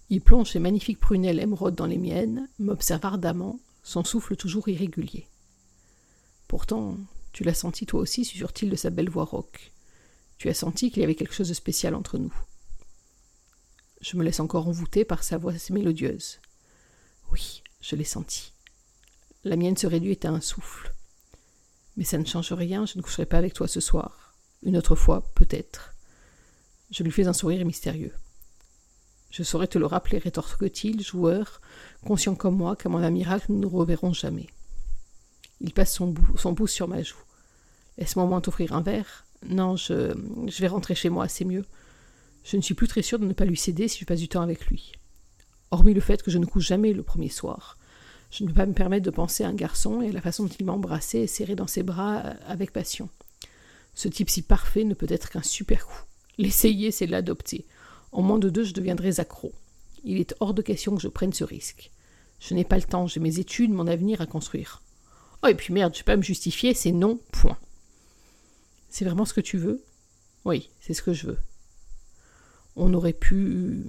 Il 0.10 0.22
plonge 0.22 0.52
ses 0.52 0.60
magnifiques 0.60 1.00
prunelles 1.00 1.40
émeraudes 1.40 1.76
dans 1.76 1.88
les 1.88 1.98
miennes, 1.98 2.48
m'observe 2.60 3.04
ardemment, 3.04 3.60
son 3.84 4.04
souffle 4.04 4.36
toujours 4.36 4.68
irrégulier. 4.70 5.28
Pourtant, 6.48 6.98
tu 7.34 7.44
l'as 7.44 7.54
senti 7.54 7.86
toi 7.86 8.02
aussi, 8.02 8.26
susurre-t-il 8.26 8.70
de 8.70 8.76
sa 8.76 8.90
belle 8.90 9.10
voix 9.10 9.26
rauque. 9.26 9.72
Tu 10.38 10.50
as 10.50 10.54
senti 10.54 10.92
qu'il 10.92 11.02
y 11.02 11.04
avait 11.04 11.16
quelque 11.16 11.34
chose 11.34 11.50
de 11.50 11.54
spécial 11.54 11.96
entre 11.96 12.18
nous. 12.18 12.34
Je 14.02 14.18
me 14.18 14.24
laisse 14.24 14.40
encore 14.40 14.68
envoûter 14.68 15.06
par 15.06 15.24
sa 15.24 15.38
voix 15.38 15.54
mélodieuse. 15.70 16.40
Oui, 17.32 17.64
je 17.80 17.96
l'ai 17.96 18.04
senti. 18.04 18.52
La 19.44 19.56
mienne 19.56 19.78
se 19.78 19.88
réduit 19.88 20.20
à 20.24 20.30
un 20.30 20.42
souffle. 20.42 20.94
Mais 21.98 22.04
ça 22.04 22.18
ne 22.18 22.26
change 22.26 22.54
rien, 22.54 22.86
je 22.86 22.98
ne 22.98 23.04
coucherai 23.04 23.26
pas 23.26 23.38
avec 23.38 23.54
toi 23.54 23.68
ce 23.68 23.80
soir. 23.80 24.36
Une 24.64 24.78
autre 24.78 24.96
fois, 24.96 25.32
peut-être. 25.36 25.94
Je 26.92 27.04
lui 27.04 27.12
fais 27.12 27.28
un 27.28 27.34
sourire 27.34 27.66
mystérieux. 27.66 28.14
Je 29.32 29.44
saurais 29.44 29.68
te 29.68 29.78
le 29.78 29.86
rappeler, 29.86 30.18
rétorque-t-il, 30.18 31.02
joueur, 31.02 31.62
conscient 32.06 32.36
comme 32.36 32.58
moi 32.58 32.76
qu'à 32.76 32.90
mon 32.90 33.10
miracle 33.10 33.46
nous 33.50 33.60
ne 33.60 33.66
reverrons 33.66 34.14
jamais. 34.14 34.48
Il 35.62 35.74
passe 35.74 35.94
son, 35.94 36.14
son 36.38 36.54
pouce 36.54 36.72
sur 36.72 36.88
ma 36.88 37.02
joue. 37.02 37.16
Laisse-moi 37.98 38.26
au 38.26 38.28
moins 38.28 38.42
t'offrir 38.42 38.74
un 38.74 38.82
verre. 38.82 39.26
Non, 39.48 39.76
je, 39.76 40.14
je 40.48 40.62
vais 40.62 40.68
rentrer 40.68 40.96
chez 40.96 41.10
moi, 41.10 41.28
c'est 41.28 41.46
mieux. 41.46 41.66
Je 42.44 42.58
ne 42.58 42.62
suis 42.62 42.74
plus 42.74 42.88
très 42.88 43.02
sûre 43.02 43.20
de 43.20 43.26
ne 43.26 43.34
pas 43.34 43.46
lui 43.46 43.58
céder 43.58 43.88
si 43.88 44.00
je 44.00 44.06
passe 44.06 44.20
du 44.20 44.28
temps 44.28 44.42
avec 44.42 44.68
lui. 44.68 44.92
Hormis 45.72 45.94
le 45.94 46.02
fait 46.02 46.22
que 46.22 46.32
je 46.32 46.38
ne 46.38 46.46
couche 46.46 46.68
jamais 46.68 46.92
le 46.92 47.04
premier 47.04 47.30
soir. 47.30 47.78
Je 48.32 48.44
ne 48.44 48.50
peux 48.50 48.56
pas 48.56 48.66
me 48.66 48.74
permettre 48.74 49.06
de 49.06 49.12
penser 49.12 49.44
à 49.44 49.48
un 49.48 49.54
garçon 49.54 50.02
et 50.02 50.10
à 50.10 50.12
la 50.12 50.22
façon 50.22 50.44
dont 50.44 50.56
il 50.60 50.66
m'a 50.66 50.78
et 51.14 51.28
serré 51.28 51.56
dans 51.56 51.68
ses 51.68 51.84
bras 51.84 52.18
avec 52.48 52.72
passion. 52.72 53.10
Ce 53.94 54.08
type 54.08 54.30
si 54.30 54.42
parfait 54.42 54.84
ne 54.84 54.94
peut 54.94 55.08
être 55.10 55.30
qu'un 55.30 55.42
super 55.42 55.86
coup. 55.86 56.04
L'essayer, 56.38 56.92
c'est 56.92 57.08
l'adopter. 57.08 57.66
En 58.12 58.22
moins 58.22 58.40
de 58.40 58.50
deux, 58.50 58.64
je 58.64 58.74
deviendrai 58.74 59.20
accro. 59.20 59.54
Il 60.04 60.20
est 60.20 60.36
hors 60.40 60.54
de 60.54 60.62
question 60.62 60.96
que 60.96 61.02
je 61.02 61.08
prenne 61.08 61.34
ce 61.34 61.44
risque. 61.44 61.92
Je 62.40 62.54
n'ai 62.54 62.64
pas 62.64 62.78
le 62.78 62.84
temps, 62.84 63.08
j'ai 63.08 63.20
mes 63.20 63.40
études, 63.40 63.72
mon 63.72 63.88
avenir 63.88 64.20
à 64.22 64.26
construire. 64.26 64.82
Oh, 65.44 65.48
et 65.48 65.56
puis 65.56 65.74
merde, 65.74 65.94
je 65.94 66.00
peux 66.00 66.12
pas 66.12 66.18
me 66.18 66.24
justifier, 66.24 66.74
c'est 66.74 66.92
non, 66.92 67.20
point. 67.32 67.58
C'est 68.90 69.06
vraiment 69.06 69.26
ce 69.26 69.34
que 69.34 69.42
tu 69.42 69.58
veux? 69.58 69.84
Oui, 70.44 70.70
c'est 70.80 70.94
ce 70.94 71.04
que 71.04 71.14
je 71.14 71.28
veux. 71.28 71.40
On 72.76 72.94
aurait 72.94 73.14
pu. 73.14 73.84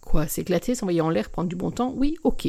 Quoi, 0.00 0.28
s'éclater, 0.28 0.74
s'envoyer 0.74 1.00
en 1.00 1.10
l'air, 1.10 1.30
prendre 1.30 1.48
du 1.48 1.56
bon 1.56 1.70
temps? 1.70 1.92
Oui, 1.96 2.16
ok. 2.24 2.48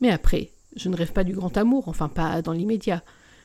Mais 0.00 0.10
après, 0.10 0.50
je 0.76 0.88
ne 0.88 0.96
rêve 0.96 1.12
pas 1.12 1.24
du 1.24 1.34
grand 1.34 1.56
amour, 1.56 1.88
enfin 1.88 2.08
pas 2.08 2.42
dans 2.42 2.52
l'immédiat, 2.52 3.02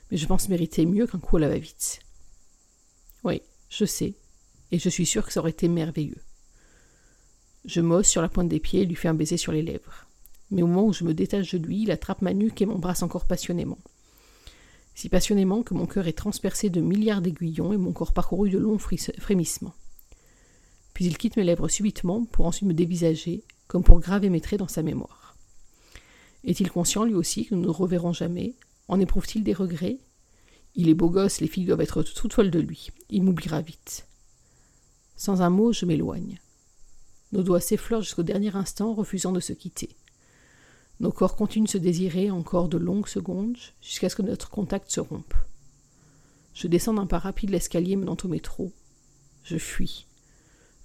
mais 0.10 0.17
je 0.17 0.25
pense 0.25 0.50
mériter 0.50 0.86
mieux 0.86 1.08
qu'un 1.08 1.19
coup 1.19 1.38
à 1.38 1.39
la 1.39 1.50
va-vite. 1.50 2.00
Oui, 3.24 3.41
je 3.69 3.86
sais, 3.86 4.15
et 4.72 4.79
je 4.79 4.89
suis 4.89 5.05
sûr 5.05 5.25
que 5.25 5.31
ça 5.31 5.39
aurait 5.39 5.51
été 5.51 5.67
merveilleux. 5.67 6.22
Je 7.65 7.81
m'ose 7.81 8.05
sur 8.05 8.21
la 8.21 8.29
pointe 8.29 8.49
des 8.49 8.59
pieds 8.59 8.81
et 8.81 8.85
lui 8.85 8.95
fais 8.95 9.07
un 9.07 9.13
baiser 9.13 9.37
sur 9.37 9.51
les 9.51 9.61
lèvres. 9.61 10.05
Mais 10.51 10.61
au 10.63 10.67
moment 10.67 10.87
où 10.87 10.93
je 10.93 11.03
me 11.03 11.13
détache 11.13 11.53
de 11.53 11.57
lui, 11.57 11.83
il 11.83 11.91
attrape 11.91 12.21
ma 12.21 12.33
nuque 12.33 12.61
et 12.61 12.65
m'embrasse 12.65 13.03
encore 13.03 13.25
passionnément 13.25 13.77
si 14.99 15.07
passionnément 15.07 15.63
que 15.63 15.73
mon 15.73 15.85
cœur 15.85 16.07
est 16.07 16.17
transpercé 16.17 16.69
de 16.69 16.81
milliards 16.81 17.21
d'aiguillons 17.21 17.71
et 17.71 17.77
mon 17.77 17.93
corps 17.93 18.11
parcouru 18.11 18.49
de 18.49 18.57
longs 18.57 18.77
frémissements. 18.77 19.73
Puis 20.93 21.05
il 21.05 21.17
quitte 21.17 21.37
mes 21.37 21.45
lèvres 21.45 21.69
subitement 21.69 22.25
pour 22.25 22.45
ensuite 22.45 22.67
me 22.67 22.73
dévisager, 22.73 23.45
comme 23.67 23.81
pour 23.81 24.01
graver 24.01 24.29
mes 24.29 24.41
traits 24.41 24.59
dans 24.59 24.67
sa 24.67 24.83
mémoire. 24.83 25.37
Est-il 26.43 26.69
conscient 26.69 27.05
lui 27.05 27.13
aussi 27.13 27.45
que 27.45 27.55
nous 27.55 27.61
ne 27.61 27.69
reverrons 27.69 28.11
jamais? 28.11 28.55
En 28.89 28.99
éprouve-t-il 28.99 29.45
des 29.45 29.53
regrets? 29.53 29.99
Il 30.75 30.89
est 30.89 30.95
beau 30.95 31.09
gosse, 31.09 31.39
les 31.39 31.47
filles 31.47 31.63
doivent 31.63 31.79
être 31.79 32.03
toutes 32.03 32.33
folles 32.33 32.51
de 32.51 32.59
lui. 32.59 32.89
Il 33.09 33.23
m'oubliera 33.23 33.61
vite. 33.61 34.05
Sans 35.15 35.41
un 35.41 35.49
mot, 35.49 35.71
je 35.71 35.85
m'éloigne. 35.85 36.41
Nos 37.31 37.43
doigts 37.43 37.59
s'effleurent 37.59 38.01
jusqu'au 38.01 38.24
dernier 38.24 38.55
instant, 38.55 38.93
refusant 38.93 39.31
de 39.31 39.39
se 39.39 39.53
quitter. 39.53 39.95
Nos 41.00 41.12
corps 41.12 41.36
continuent 41.36 41.65
de 41.65 41.69
se 41.69 41.77
désirer 41.77 42.29
encore 42.29 42.67
de 42.67 42.77
longues 42.77 43.07
secondes 43.07 43.57
jusqu'à 43.81 44.09
ce 44.09 44.15
que 44.15 44.21
notre 44.21 44.50
contact 44.50 44.91
se 44.91 45.00
rompe. 45.00 45.33
Je 46.53 46.67
descends 46.67 46.93
d'un 46.93 47.07
pas 47.07 47.19
rapide 47.19 47.51
l'escalier 47.51 47.95
menant 47.95 48.17
au 48.21 48.27
métro. 48.27 48.74
Je 49.43 49.57
fuis. 49.57 50.07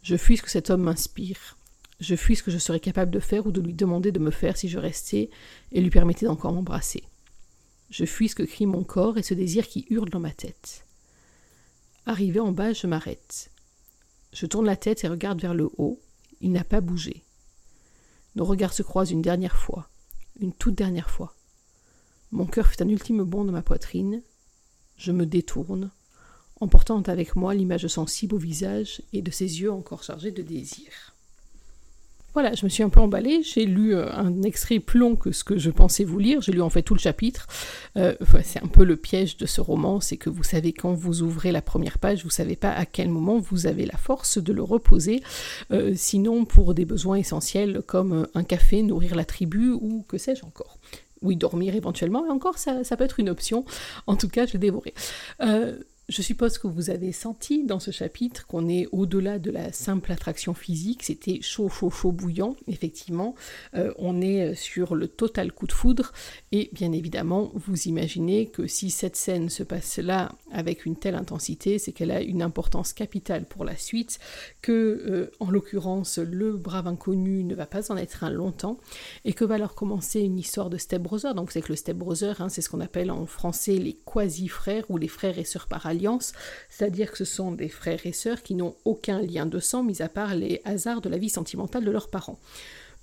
Je 0.02 0.16
fuis 0.16 0.36
ce 0.36 0.42
que 0.42 0.50
cet 0.50 0.70
homme 0.70 0.82
m'inspire. 0.82 1.56
Je 1.98 2.14
fuis 2.14 2.36
ce 2.36 2.42
que 2.42 2.50
je 2.50 2.58
serais 2.58 2.80
capable 2.80 3.10
de 3.10 3.20
faire 3.20 3.46
ou 3.46 3.50
de 3.50 3.60
lui 3.60 3.74
demander 3.74 4.12
de 4.12 4.18
me 4.18 4.30
faire 4.30 4.56
si 4.56 4.68
je 4.68 4.78
restais 4.78 5.30
et 5.72 5.80
lui 5.80 5.90
permettais 5.90 6.26
d'encore 6.26 6.52
m'embrasser. 6.52 7.02
Je 7.90 8.04
fuis 8.04 8.28
ce 8.28 8.34
que 8.34 8.42
crie 8.42 8.66
mon 8.66 8.84
corps 8.84 9.18
et 9.18 9.22
ce 9.22 9.34
désir 9.34 9.66
qui 9.66 9.86
hurle 9.90 10.10
dans 10.10 10.20
ma 10.20 10.32
tête. 10.32 10.84
Arrivé 12.06 12.38
en 12.38 12.52
bas, 12.52 12.72
je 12.72 12.86
m'arrête. 12.86 13.50
Je 14.32 14.46
tourne 14.46 14.66
la 14.66 14.76
tête 14.76 15.04
et 15.04 15.08
regarde 15.08 15.40
vers 15.40 15.54
le 15.54 15.70
haut. 15.78 16.00
Il 16.40 16.52
n'a 16.52 16.64
pas 16.64 16.80
bougé. 16.80 17.24
Nos 18.34 18.44
regards 18.44 18.72
se 18.72 18.82
croisent 18.82 19.12
une 19.12 19.22
dernière 19.22 19.56
fois 19.56 19.88
une 20.40 20.52
toute 20.52 20.74
dernière 20.74 21.10
fois. 21.10 21.34
Mon 22.30 22.46
cœur 22.46 22.66
fait 22.66 22.82
un 22.82 22.88
ultime 22.88 23.22
bond 23.22 23.44
dans 23.44 23.52
ma 23.52 23.62
poitrine. 23.62 24.22
Je 24.96 25.12
me 25.12 25.26
détourne, 25.26 25.90
emportant 26.60 27.02
avec 27.02 27.36
moi 27.36 27.54
l'image 27.54 27.86
sensible 27.86 28.34
au 28.34 28.38
visage 28.38 29.02
et 29.12 29.22
de 29.22 29.30
ses 29.30 29.60
yeux 29.60 29.72
encore 29.72 30.02
chargés 30.02 30.32
de 30.32 30.42
désir. 30.42 31.13
Voilà, 32.34 32.52
je 32.52 32.64
me 32.64 32.68
suis 32.68 32.82
un 32.82 32.88
peu 32.88 32.98
emballée, 32.98 33.42
j'ai 33.44 33.64
lu 33.64 33.94
euh, 33.94 34.12
un 34.12 34.42
extrait 34.42 34.80
plus 34.80 34.98
long 34.98 35.14
que 35.14 35.30
ce 35.30 35.44
que 35.44 35.56
je 35.56 35.70
pensais 35.70 36.02
vous 36.02 36.18
lire, 36.18 36.40
j'ai 36.42 36.50
lu 36.50 36.62
en 36.62 36.68
fait 36.68 36.82
tout 36.82 36.94
le 36.94 36.98
chapitre. 36.98 37.46
Euh, 37.96 38.16
c'est 38.42 38.60
un 38.60 38.66
peu 38.66 38.82
le 38.82 38.96
piège 38.96 39.36
de 39.36 39.46
ce 39.46 39.60
roman, 39.60 40.00
c'est 40.00 40.16
que 40.16 40.30
vous 40.30 40.42
savez 40.42 40.72
quand 40.72 40.94
vous 40.94 41.22
ouvrez 41.22 41.52
la 41.52 41.62
première 41.62 42.00
page, 42.00 42.24
vous 42.24 42.30
savez 42.30 42.56
pas 42.56 42.72
à 42.72 42.86
quel 42.86 43.08
moment 43.08 43.38
vous 43.38 43.68
avez 43.68 43.86
la 43.86 43.96
force 43.96 44.38
de 44.38 44.52
le 44.52 44.62
reposer, 44.62 45.22
euh, 45.70 45.92
sinon 45.94 46.44
pour 46.44 46.74
des 46.74 46.84
besoins 46.84 47.16
essentiels 47.16 47.82
comme 47.86 48.26
un 48.34 48.42
café, 48.42 48.82
nourrir 48.82 49.14
la 49.14 49.24
tribu 49.24 49.70
ou 49.70 50.04
que 50.08 50.18
sais-je 50.18 50.44
encore 50.44 50.78
oui, 51.22 51.36
dormir 51.36 51.74
éventuellement, 51.74 52.26
et 52.26 52.28
encore, 52.28 52.58
ça, 52.58 52.84
ça, 52.84 52.98
peut 52.98 53.04
être 53.04 53.18
une 53.18 53.30
option. 53.30 53.64
En 54.06 54.14
tout 54.14 54.28
cas, 54.28 54.44
je 54.44 54.52
l'ai 54.52 54.58
dévoré. 54.58 54.92
Je 56.10 56.20
suppose 56.20 56.58
que 56.58 56.66
vous 56.66 56.90
avez 56.90 57.12
senti 57.12 57.64
dans 57.64 57.80
ce 57.80 57.90
chapitre 57.90 58.46
qu'on 58.46 58.68
est 58.68 58.86
au-delà 58.92 59.38
de 59.38 59.50
la 59.50 59.72
simple 59.72 60.12
attraction 60.12 60.52
physique, 60.52 61.02
c'était 61.02 61.40
chaud, 61.40 61.70
chaud, 61.70 61.88
chaud, 61.88 62.12
bouillant, 62.12 62.56
effectivement. 62.66 63.34
Euh, 63.74 63.90
on 63.96 64.20
est 64.20 64.54
sur 64.54 64.96
le 64.96 65.08
total 65.08 65.50
coup 65.50 65.66
de 65.66 65.72
foudre, 65.72 66.12
et 66.52 66.68
bien 66.74 66.92
évidemment, 66.92 67.50
vous 67.54 67.88
imaginez 67.88 68.48
que 68.50 68.66
si 68.66 68.90
cette 68.90 69.16
scène 69.16 69.48
se 69.48 69.62
passe 69.62 69.96
là 69.96 70.32
avec 70.52 70.84
une 70.84 70.96
telle 70.96 71.14
intensité, 71.14 71.78
c'est 71.78 71.92
qu'elle 71.92 72.10
a 72.10 72.20
une 72.20 72.42
importance 72.42 72.92
capitale 72.92 73.46
pour 73.46 73.64
la 73.64 73.76
suite, 73.76 74.18
que 74.60 74.72
euh, 74.72 75.30
en 75.40 75.50
l'occurrence, 75.50 76.18
le 76.18 76.52
brave 76.58 76.86
inconnu 76.86 77.44
ne 77.44 77.54
va 77.54 77.64
pas 77.64 77.90
en 77.90 77.96
être 77.96 78.24
un 78.24 78.30
longtemps, 78.30 78.78
et 79.24 79.32
que 79.32 79.46
va 79.46 79.54
alors 79.54 79.74
commencer 79.74 80.20
une 80.20 80.38
histoire 80.38 80.68
de 80.68 80.76
stepbrother. 80.76 81.34
Donc 81.34 81.50
c'est 81.50 81.62
que 81.62 81.72
le 81.72 81.76
stepbrother, 81.76 82.42
hein, 82.42 82.50
c'est 82.50 82.60
ce 82.60 82.68
qu'on 82.68 82.82
appelle 82.82 83.10
en 83.10 83.24
français 83.24 83.76
les 83.76 83.96
quasi-frères 84.04 84.84
ou 84.90 84.98
les 84.98 85.08
frères 85.08 85.38
et 85.38 85.44
sœurs 85.44 85.66
parallèles 85.66 85.93
c'est-à-dire 86.68 87.10
que 87.10 87.18
ce 87.18 87.24
sont 87.24 87.52
des 87.52 87.68
frères 87.68 88.04
et 88.06 88.12
sœurs 88.12 88.42
qui 88.42 88.54
n'ont 88.54 88.76
aucun 88.84 89.20
lien 89.20 89.46
de 89.46 89.58
sang, 89.58 89.82
mis 89.82 90.02
à 90.02 90.08
part 90.08 90.34
les 90.34 90.60
hasards 90.64 91.00
de 91.00 91.08
la 91.08 91.18
vie 91.18 91.30
sentimentale 91.30 91.84
de 91.84 91.90
leurs 91.90 92.08
parents. 92.08 92.38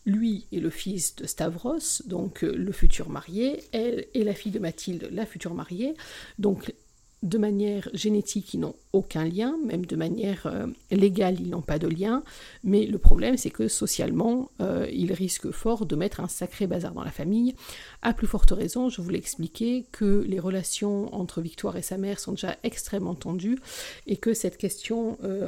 Lui 0.06 0.48
est 0.52 0.60
le 0.60 0.72
fils 0.72 1.16
de 1.16 1.28
Stavros, 1.28 2.02
donc 2.06 2.44
euh, 2.44 2.56
le 2.56 2.72
futur 2.72 3.10
marié, 3.10 3.64
elle 3.72 4.08
est 4.16 4.24
la 4.24 4.34
fille 4.34 4.52
de 4.52 4.58
Mathilde, 4.58 5.10
la 5.12 5.28
future 5.28 5.54
mariée, 5.54 5.94
donc 6.40 6.74
de 7.24 7.38
manière 7.38 7.88
génétique, 7.94 8.54
ils 8.56 8.60
n'ont 8.60 8.76
aucun 8.94 9.26
lien, 9.26 9.56
même 9.64 9.86
de 9.86 9.96
manière 9.96 10.48
euh, 10.48 10.66
légale, 10.90 11.40
ils 11.40 11.50
n'ont 11.50 11.62
pas 11.62 11.78
de 11.78 11.88
lien, 11.88 12.24
mais 12.64 12.88
le 12.88 12.98
problème, 12.98 13.38
c'est 13.38 13.52
que 13.52 13.68
socialement, 13.68 14.50
euh, 14.60 14.88
ils 14.92 15.14
risquent 15.14 15.52
fort 15.52 15.86
de 15.86 15.96
mettre 15.96 16.20
un 16.20 16.28
sacré 16.28 16.66
bazar 16.66 16.94
dans 16.94 17.04
la 17.04 17.12
famille. 17.12 17.56
À 18.02 18.14
plus 18.14 18.28
forte 18.28 18.52
raison, 18.52 18.90
je 18.90 19.02
vous 19.02 19.10
l'ai 19.10 19.20
expliqué, 19.20 19.86
que 19.92 20.26
les 20.28 20.40
relations 20.40 21.14
entre 21.14 21.42
Victoire 21.42 21.78
et 21.78 21.84
sa 21.84 21.98
mère 21.98 22.20
sont 22.20 22.32
déjà 22.32 22.58
extrêmement 22.64 23.16
tendues, 23.16 23.60
et 24.08 24.18
que 24.18 24.34
cette 24.34 24.58
question, 24.58 25.20
euh, 25.24 25.48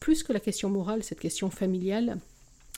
plus 0.00 0.24
que 0.24 0.32
la 0.32 0.40
question 0.40 0.70
morale, 0.70 1.04
cette 1.04 1.20
question 1.20 1.50
familiale, 1.50 2.18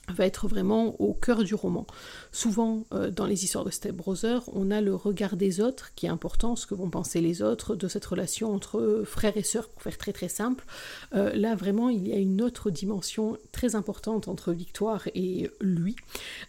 va 0.09 0.27
être 0.27 0.49
vraiment 0.49 1.01
au 1.01 1.15
cœur 1.15 1.45
du 1.45 1.55
roman. 1.55 1.87
Souvent, 2.31 2.85
euh, 2.93 3.11
dans 3.11 3.27
les 3.27 3.45
histoires 3.45 3.65
de 3.65 3.71
Step 3.71 3.95
Brother, 3.95 4.43
on 4.53 4.71
a 4.71 4.81
le 4.81 4.95
regard 4.95 5.37
des 5.37 5.61
autres 5.61 5.93
qui 5.95 6.07
est 6.07 6.11
important, 6.11 6.57
ce 6.57 6.67
que 6.67 6.75
vont 6.75 6.91
penser 6.91 7.21
les 7.21 7.43
autres 7.43 7.75
de 7.75 7.89
cette 7.89 8.05
relation 8.05 8.53
entre 8.53 9.03
frères 9.07 9.37
et 9.37 9.43
sœurs, 9.43 9.69
pour 9.69 9.83
faire 9.83 9.97
très 9.97 10.13
très 10.13 10.29
simple. 10.29 10.65
Euh, 11.15 11.33
là, 11.35 11.55
vraiment, 11.55 11.89
il 11.89 12.07
y 12.07 12.13
a 12.13 12.19
une 12.19 12.43
autre 12.43 12.71
dimension 12.71 13.39
très 13.53 13.75
importante 13.75 14.29
entre 14.29 14.53
Victoire 14.53 15.09
et 15.15 15.51
lui, 15.61 15.97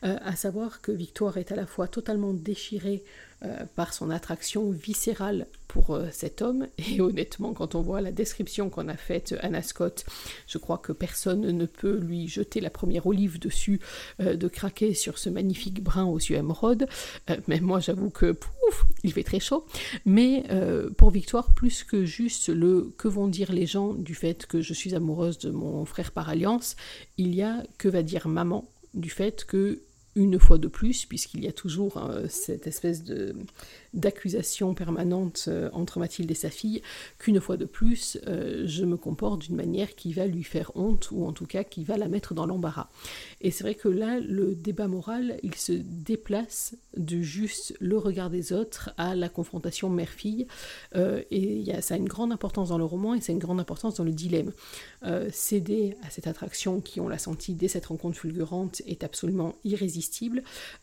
euh, 0.03 0.17
à 0.21 0.35
savoir 0.35 0.81
que 0.81 0.91
Victoire 0.91 1.37
est 1.37 1.51
à 1.51 1.55
la 1.55 1.65
fois 1.65 1.87
totalement 1.87 2.33
déchirée 2.33 3.03
euh, 3.45 3.65
par 3.75 3.93
son 3.93 4.09
attraction 4.09 4.71
viscérale 4.71 5.47
pour 5.67 5.91
euh, 5.91 6.07
cet 6.11 6.41
homme. 6.41 6.67
Et 6.77 7.01
honnêtement, 7.01 7.53
quand 7.53 7.75
on 7.75 7.81
voit 7.81 8.01
la 8.01 8.11
description 8.11 8.69
qu'on 8.69 8.87
a 8.87 8.97
faite 8.97 9.35
Anna 9.41 9.61
Scott, 9.61 10.05
je 10.47 10.57
crois 10.57 10.77
que 10.77 10.91
personne 10.91 11.41
ne 11.41 11.65
peut 11.65 11.97
lui 11.97 12.27
jeter 12.27 12.61
la 12.61 12.69
première 12.69 13.07
olive 13.07 13.39
dessus 13.39 13.79
euh, 14.21 14.35
de 14.35 14.47
craquer 14.47 14.93
sur 14.93 15.17
ce 15.17 15.29
magnifique 15.29 15.83
brun 15.83 16.05
aux 16.05 16.17
yeux 16.17 16.37
émeraude. 16.37 16.87
même 17.47 17.63
moi, 17.63 17.79
j'avoue 17.79 18.09
que 18.09 18.31
pouf, 18.31 18.85
il 19.03 19.11
fait 19.11 19.23
très 19.23 19.39
chaud. 19.39 19.65
Mais 20.05 20.43
pour 20.97 21.11
Victoire, 21.11 21.53
plus 21.53 21.83
que 21.83 22.05
juste 22.05 22.49
le 22.49 22.93
que 22.97 23.07
vont 23.07 23.27
dire 23.27 23.51
les 23.51 23.65
gens 23.65 23.93
du 23.93 24.15
fait 24.15 24.45
que 24.45 24.61
je 24.61 24.73
suis 24.73 24.95
amoureuse 24.95 25.37
de 25.39 25.51
mon 25.51 25.85
frère 25.85 26.11
par 26.11 26.29
alliance, 26.29 26.75
il 27.17 27.33
y 27.35 27.41
a 27.41 27.63
que 27.77 27.87
va 27.87 28.03
dire 28.03 28.27
maman 28.27 28.69
du 28.93 29.09
fait 29.09 29.45
que 29.45 29.81
une 30.15 30.39
fois 30.39 30.57
de 30.57 30.67
plus, 30.67 31.05
puisqu'il 31.05 31.43
y 31.43 31.47
a 31.47 31.51
toujours 31.51 31.97
euh, 31.97 32.25
cette 32.29 32.67
espèce 32.67 33.03
de 33.03 33.35
d'accusation 33.93 34.73
permanente 34.73 35.45
euh, 35.47 35.69
entre 35.71 35.99
Mathilde 35.99 36.29
et 36.29 36.35
sa 36.35 36.49
fille, 36.49 36.81
qu'une 37.17 37.39
fois 37.39 37.55
de 37.55 37.63
plus, 37.63 38.17
euh, 38.27 38.63
je 38.65 38.83
me 38.83 38.97
comporte 38.97 39.43
d'une 39.43 39.55
manière 39.55 39.95
qui 39.95 40.11
va 40.11 40.27
lui 40.27 40.43
faire 40.43 40.71
honte, 40.75 41.11
ou 41.11 41.25
en 41.25 41.31
tout 41.31 41.45
cas 41.45 41.63
qui 41.63 41.85
va 41.85 41.97
la 41.97 42.09
mettre 42.09 42.33
dans 42.33 42.45
l'embarras. 42.45 42.89
Et 43.39 43.51
c'est 43.51 43.63
vrai 43.63 43.75
que 43.75 43.87
là, 43.87 44.19
le 44.19 44.53
débat 44.53 44.89
moral, 44.89 45.39
il 45.43 45.55
se 45.55 45.71
déplace 45.71 46.75
de 46.97 47.21
juste 47.21 47.73
le 47.79 47.97
regard 47.97 48.29
des 48.29 48.51
autres 48.51 48.91
à 48.97 49.15
la 49.15 49.29
confrontation 49.29 49.89
mère-fille, 49.89 50.47
et 50.93 51.59
y 51.59 51.71
a, 51.71 51.81
ça 51.81 51.93
a 51.93 51.97
une 51.97 52.09
grande 52.09 52.33
importance 52.33 52.69
dans 52.69 52.77
le 52.77 52.83
roman, 52.83 53.13
et 53.13 53.21
ça 53.21 53.31
a 53.31 53.33
une 53.33 53.39
grande 53.39 53.61
importance 53.61 53.95
dans 53.95 54.03
le 54.03 54.11
dilemme. 54.11 54.51
céder 55.31 55.95
à 56.03 56.09
cette 56.09 56.27
attraction 56.27 56.81
qui, 56.81 56.99
on 56.99 57.07
l'a 57.07 57.17
senti 57.17 57.53
dès 57.53 57.69
cette 57.69 57.85
rencontre 57.85 58.17
fulgurante, 58.17 58.81
est 58.87 59.05
absolument 59.05 59.55
irrésistible 59.63 60.04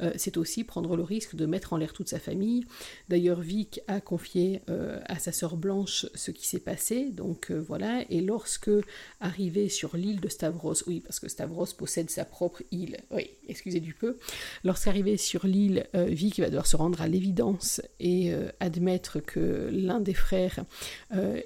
euh, 0.00 0.12
c'est 0.16 0.36
aussi 0.36 0.64
prendre 0.64 0.96
le 0.96 1.02
risque 1.02 1.34
de 1.34 1.46
mettre 1.46 1.72
en 1.72 1.76
l'air 1.76 1.92
toute 1.92 2.08
sa 2.08 2.18
famille. 2.18 2.64
D'ailleurs, 3.08 3.40
Vic 3.40 3.80
a 3.88 4.00
confié 4.00 4.62
euh, 4.68 5.00
à 5.06 5.18
sa 5.18 5.32
sœur 5.32 5.56
Blanche 5.56 6.06
ce 6.14 6.30
qui 6.30 6.46
s'est 6.46 6.60
passé, 6.60 7.10
donc 7.10 7.50
euh, 7.50 7.58
voilà, 7.58 8.04
et 8.10 8.20
lorsque 8.20 8.70
arrivé 9.20 9.68
sur 9.68 9.96
l'île 9.96 10.20
de 10.20 10.28
Stavros, 10.28 10.74
oui, 10.86 11.00
parce 11.00 11.20
que 11.20 11.28
Stavros 11.28 11.66
possède 11.76 12.10
sa 12.10 12.24
propre 12.24 12.62
île, 12.70 12.98
oui, 13.10 13.30
excusez 13.48 13.80
du 13.80 13.94
peu, 13.94 14.18
lorsqu'arrivé 14.64 15.16
sur 15.16 15.46
l'île, 15.46 15.86
Vic 15.94 16.40
va 16.40 16.46
devoir 16.46 16.66
se 16.66 16.76
rendre 16.76 17.00
à 17.00 17.08
l'évidence 17.08 17.80
et 18.00 18.32
admettre 18.60 19.20
que 19.20 19.68
l'un 19.72 20.00
des 20.00 20.14
frères 20.14 20.64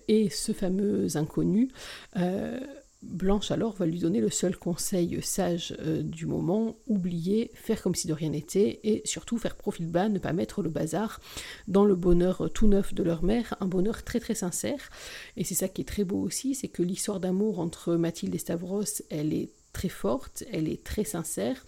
est 0.09 0.29
ce 0.31 0.53
fameux 0.53 1.17
inconnu. 1.17 1.69
Blanche 3.03 3.51
alors 3.51 3.75
va 3.75 3.87
lui 3.87 3.99
donner 3.99 4.21
le 4.21 4.31
seul 4.31 4.57
conseil 4.57 5.21
sage 5.23 5.77
euh, 5.81 6.03
du 6.03 6.27
moment, 6.27 6.77
oublier, 6.87 7.51
faire 7.55 7.83
comme 7.83 7.95
si 7.95 8.07
de 8.07 8.13
rien 8.13 8.31
n'était, 8.31 8.81
et 8.83 9.03
surtout 9.05 9.39
faire 9.39 9.57
profil 9.57 9.87
bas, 9.87 10.09
ne 10.09 10.19
pas 10.19 10.33
mettre 10.33 10.63
le 10.63 10.71
bazar 10.71 11.21
dans 11.69 11.85
le 11.85 11.95
bonheur 11.95 12.51
tout 12.53 12.67
neuf 12.67 12.95
de 12.95 13.03
leur 13.03 13.23
mère, 13.23 13.55
un 13.61 13.67
bonheur 13.67 14.03
très 14.03 14.21
très 14.21 14.35
sincère. 14.35 14.91
Et 15.37 15.45
c'est 15.45 15.55
ça 15.55 15.69
qui 15.69 15.83
est 15.83 15.87
très 15.87 16.05
beau 16.05 16.21
aussi, 16.21 16.55
c'est 16.55 16.69
que 16.69 16.83
l'histoire 16.83 17.21
d'amour 17.21 17.61
entre 17.61 17.95
Mathilde 17.95 18.35
et 18.35 18.39
Stavros, 18.39 19.03
elle 19.11 19.33
est 19.33 19.51
très 19.77 19.89
forte, 19.91 20.43
elle 20.51 20.69
est 20.69 20.83
très 20.83 21.05
sincère. 21.05 21.63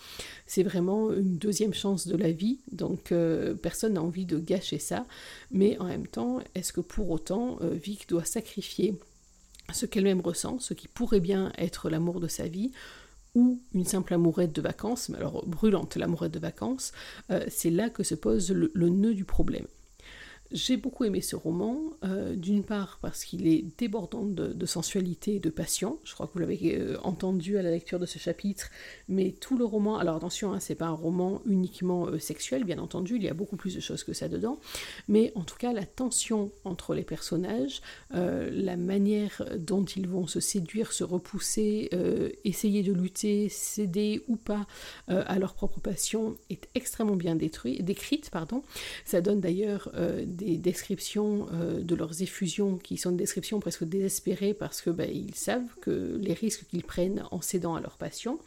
C'est 0.47 0.63
vraiment 0.63 1.13
une 1.13 1.37
deuxième 1.37 1.75
chance 1.75 2.07
de 2.07 2.17
la 2.17 2.33
vie, 2.33 2.59
donc 2.73 3.13
euh, 3.13 3.55
personne 3.55 3.95
n'a 3.95 4.03
envie 4.03 4.25
de 4.25 4.39
gâcher 4.39 4.79
ça. 4.79 5.05
Mais 5.51 5.79
en 5.79 5.85
même 5.85 6.07
temps, 6.07 6.41
est-ce 6.55 6.73
que 6.73 6.81
pour 6.81 7.11
autant 7.11 7.59
euh, 7.61 7.75
Vic 7.75 8.09
doit 8.09 8.25
sacrifier 8.25 8.99
ce 9.73 9.87
qu'elle-même 9.87 10.21
ressent, 10.21 10.59
ce 10.59 10.75
qui 10.75 10.89
pourrait 10.89 11.21
bien 11.21 11.53
être 11.59 11.91
l'amour 11.91 12.21
de 12.21 12.29
sa 12.29 12.49
vie, 12.49 12.73
ou 13.35 13.61
une 13.75 13.85
simple 13.85 14.15
amourette 14.15 14.55
de 14.55 14.63
vacances, 14.63 15.09
mais 15.09 15.19
alors 15.19 15.47
brûlante 15.47 15.97
l'amourette 15.97 16.33
de 16.33 16.39
vacances, 16.39 16.93
euh, 17.31 17.45
c'est 17.49 17.71
là 17.71 17.91
que 17.91 18.03
se 18.03 18.15
pose 18.15 18.51
le 18.51 18.89
nœud 18.89 19.15
du 19.15 19.25
problème. 19.25 19.67
J'ai 20.51 20.79
beaucoup 20.79 21.05
aimé 21.05 21.21
ce 21.21 21.37
roman, 21.37 21.79
euh, 22.05 22.35
d'une 22.35 22.65
part 22.65 22.99
parce 23.03 23.25
qu'il 23.25 23.47
est 23.47 23.65
débordant 23.77 24.25
de, 24.25 24.67
sensualité 24.67 25.37
et 25.37 25.41
de 25.41 25.51
passion, 25.51 25.99
je 26.05 26.15
crois 26.15 26.27
que 26.27 26.33
vous 26.33 26.39
l'avez 26.39 26.77
euh, 26.77 26.99
entendu 27.03 27.59
à 27.59 27.63
la 27.63 27.71
lecture 27.71 27.99
de 27.99 28.07
ce 28.07 28.19
chapitre, 28.19 28.71
mais 29.09 29.33
tout 29.33 29.59
le 29.59 29.65
roman, 29.65 29.99
alors 29.99 30.17
attention, 30.17 30.53
hein, 30.53 30.61
c'est 30.61 30.75
pas 30.75 30.87
un 30.87 30.93
roman 30.93 31.43
uniquement 31.47 32.07
euh, 32.07 32.19
sexuel, 32.19 32.65
bien 32.65 32.79
entendu, 32.79 33.17
il 33.17 33.23
y 33.23 33.29
a 33.29 33.35
beaucoup 33.35 33.57
plus 33.57 33.75
de 33.75 33.81
choses 33.81 34.05
que 34.05 34.15
ça 34.15 34.29
dedans, 34.29 34.59
mais 35.07 35.33
en 35.35 35.43
tout 35.43 35.57
cas 35.57 35.73
la 35.73 35.85
tension 35.85 36.51
entre 36.65 36.95
les 36.95 37.03
personnages, 37.03 37.83
la 38.11 38.77
manière 38.77 39.45
dont 39.59 39.85
ils 39.85 40.09
vont 40.09 40.27
se 40.27 40.41
séduire, 40.41 40.93
se 40.93 41.05
repousser, 41.05 41.91
essayer 42.45 42.83
de 42.83 42.93
lutter, 42.93 43.49
céder 43.49 44.23
ou 44.29 44.37
pas 44.37 44.67
à 45.09 45.39
leur 45.39 45.55
propre 45.55 45.81
passion 45.81 46.37
est 46.51 46.69
extrêmement 46.75 47.17
bien 47.17 47.37
décrite, 47.37 48.31
pardon. 48.31 48.63
Ça 49.05 49.21
donne 49.21 49.41
d'ailleurs 49.41 49.91
descriptions 50.59 51.47
euh, 51.53 51.81
de 51.81 51.95
leurs 51.95 52.23
effusions 52.23 52.77
qui 52.79 52.97
sont 52.97 53.11
des 53.11 53.19
descriptions 53.19 53.61
presque 53.61 53.85
désespérées 53.85 54.55
parce 54.55 54.81
que 54.81 54.91
ben, 54.91 55.11
ils 55.13 55.35
savent 55.35 55.75
que 55.81 56.19
les 56.21 56.33
risques 56.33 56.67
qu'ils 56.69 56.85
prennent 56.85 57.25
en 57.31 57.41
cédant 57.41 57.75
à 57.75 57.81
leur 57.81 57.97
passion. 57.97 58.39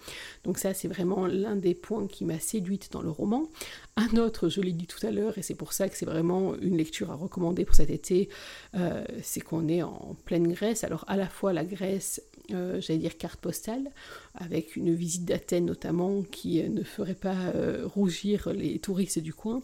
Donc 0.44 0.58
ça 0.58 0.74
c'est 0.74 0.88
vraiment 0.88 1.28
l'un 1.28 1.56
des 1.56 1.74
points 1.74 2.08
qui 2.08 2.26
m'a 2.26 2.40
séduite 2.40 2.92
dans 2.92 3.02
le 3.02 3.10
roman. 3.10 3.50
Un 3.98 4.18
autre, 4.18 4.50
je 4.50 4.62
l'ai 4.62 4.72
dit 4.72 4.88
tout 4.88 5.06
à 5.06 5.12
l'heure, 5.12 5.38
et 5.38 5.42
c'est 5.42 5.56
pour 5.56 5.74
ça 5.74 5.90
que 5.90 5.98
c'est 5.98 6.06
vraiment 6.06 6.56
une 6.56 6.78
lecture 6.78 7.12
à 7.12 7.16
recommander 7.16 7.66
pour 7.66 7.76
cet 7.76 7.90
été, 7.90 8.30
euh, 8.76 9.04
c'est 9.22 9.42
qu'on 9.42 9.68
est 9.68 9.84
en 9.84 10.16
pleine 10.26 10.52
Grèce. 10.52 10.84
Alors 10.84 11.04
à 11.08 11.18
la 11.18 11.28
fois 11.28 11.54
la 11.54 11.66
Grèce 11.66 12.22
euh, 12.52 12.82
j'allais 12.82 13.00
dire 13.00 13.18
carte 13.18 13.40
postale, 13.40 13.92
avec 14.36 14.76
une 14.76 14.94
visite 14.94 15.26
d'Athènes 15.26 15.66
notamment 15.66 16.24
qui 16.24 16.62
euh, 16.62 16.68
ne 16.70 16.84
ferait 16.84 17.16
pas 17.16 17.36
euh, 17.56 17.86
rougir 17.86 18.52
les 18.54 18.80
touristes 18.80 19.20
du 19.20 19.34
coin, 19.34 19.62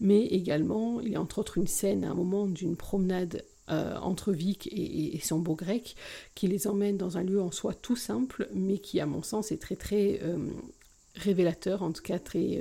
mais 0.00 0.26
également 0.26 1.00
il 1.00 1.12
y 1.12 1.16
a 1.16 1.20
entre 1.20 1.38
autres 1.38 1.58
une 1.58 1.66
scène 1.66 2.04
à 2.04 2.10
un 2.10 2.14
moment 2.14 2.46
d'une 2.46 2.76
promenade 2.76 3.44
entre 3.70 4.32
Vic 4.32 4.66
et, 4.72 5.20
son 5.22 5.40
beau 5.40 5.54
grec 5.54 5.94
qui 6.34 6.48
les 6.48 6.66
emmène 6.66 6.96
dans 6.96 7.18
un 7.18 7.22
lieu 7.22 7.38
en 7.38 7.50
soi 7.50 7.74
tout 7.74 7.96
simple, 7.96 8.48
mais 8.54 8.78
qui 8.78 8.98
à 8.98 9.04
mon 9.04 9.22
sens 9.22 9.52
est 9.52 9.60
très 9.60 9.76
très 9.76 10.22
révélateur, 11.14 11.82
en 11.82 11.92
tout 11.92 12.00
cas 12.00 12.18
très 12.18 12.58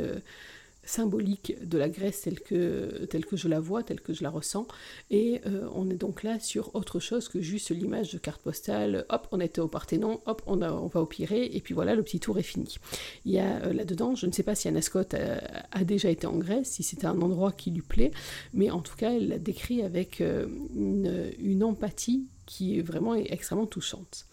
symbolique 0.88 1.54
de 1.63 1.78
la 1.78 1.89
Grèce 1.89 2.21
telle 2.21 2.39
que, 2.39 3.36
je 3.36 3.47
la 3.47 3.60
vois, 3.60 3.84
telle 3.84 4.02
que 4.02 4.13
je 4.13 4.23
la 4.23 4.30
ressens. 4.30 4.67
Et 5.12 5.41
euh, 5.45 5.67
on 5.76 5.89
est 5.89 5.95
donc 5.95 6.23
là 6.23 6.39
sur 6.39 6.73
autre 6.76 7.00
chose 7.00 7.28
que 7.28 7.41
juste 7.41 7.69
l'image 7.69 8.13
de 8.13 8.17
carte 8.17 8.41
postale. 8.41 9.06
Hop, 9.10 9.28
on 9.32 9.39
était 9.39 9.60
au 9.62 9.67
Parthénon, 9.67 10.21
hop, 10.26 10.41
on, 10.47 10.58
va 10.58 11.02
au 11.02 11.06
Pirée, 11.06 11.45
et 11.54 11.62
puis 11.62 11.73
voilà, 11.73 11.93
le 11.93 12.04
petit 12.04 12.19
tour 12.19 12.39
est 12.39 12.43
fini. 12.43 12.78
Il 13.26 13.34
y 13.34 13.39
a 13.39 13.62
euh, 13.63 13.73
là-dedans, 13.73 14.15
je 14.15 14.26
ne 14.26 14.32
sais 14.32 14.43
pas 14.43 14.56
si 14.56 14.67
Anna 14.67 14.82
Scott 14.82 15.13
a, 15.13 15.84
déjà 15.84 16.10
été 16.10 16.26
en 16.26 16.38
Grèce, 16.38 16.71
si 16.71 16.84
c'était 16.84 17.06
un 17.06 17.21
endroit 17.21 17.52
qui 17.52 17.71
lui 17.71 17.82
plaît, 17.82 18.12
mais 18.54 18.71
en 18.71 18.82
tout 18.82 18.95
cas, 18.95 19.12
elle 19.12 19.28
l'a 19.28 19.39
décrit 19.39 19.82
avec 19.82 20.21
euh, 20.21 20.47
une, 20.76 21.63
empathie 21.63 22.28
qui 22.45 22.78
est 22.78 22.82
vraiment 22.82 23.15
extrêmement 23.15 23.65
touchante. 23.65 24.26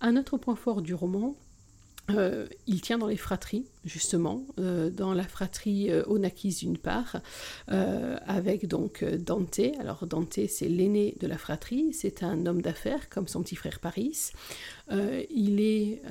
Un 0.00 0.16
autre 0.16 0.38
point 0.38 0.56
fort 0.56 0.82
du 0.82 0.94
roman, 0.94 1.36
il 2.66 2.80
tient 2.80 2.98
dans 2.98 3.06
les 3.06 3.16
fratries, 3.16 3.66
justement, 3.84 4.46
euh, 4.58 4.90
dans 4.90 5.14
la 5.14 5.24
fratrie 5.24 5.90
euh, 5.90 6.02
Onakis 6.06 6.56
d'une 6.60 6.78
part, 6.78 7.20
avec 7.68 8.66
donc 8.66 9.04
Dante. 9.04 9.60
Alors 9.78 10.06
Dante, 10.06 10.40
c'est 10.48 10.68
l'aîné 10.68 11.16
de 11.20 11.26
la 11.26 11.38
fratrie, 11.38 11.92
c'est 11.92 12.22
un 12.22 12.46
homme 12.46 12.62
d'affaires 12.62 13.08
comme 13.08 13.28
son 13.28 13.42
petit 13.42 13.56
frère 13.56 13.78
Paris. 13.80 14.32
il 14.90 15.60
est 15.60 16.02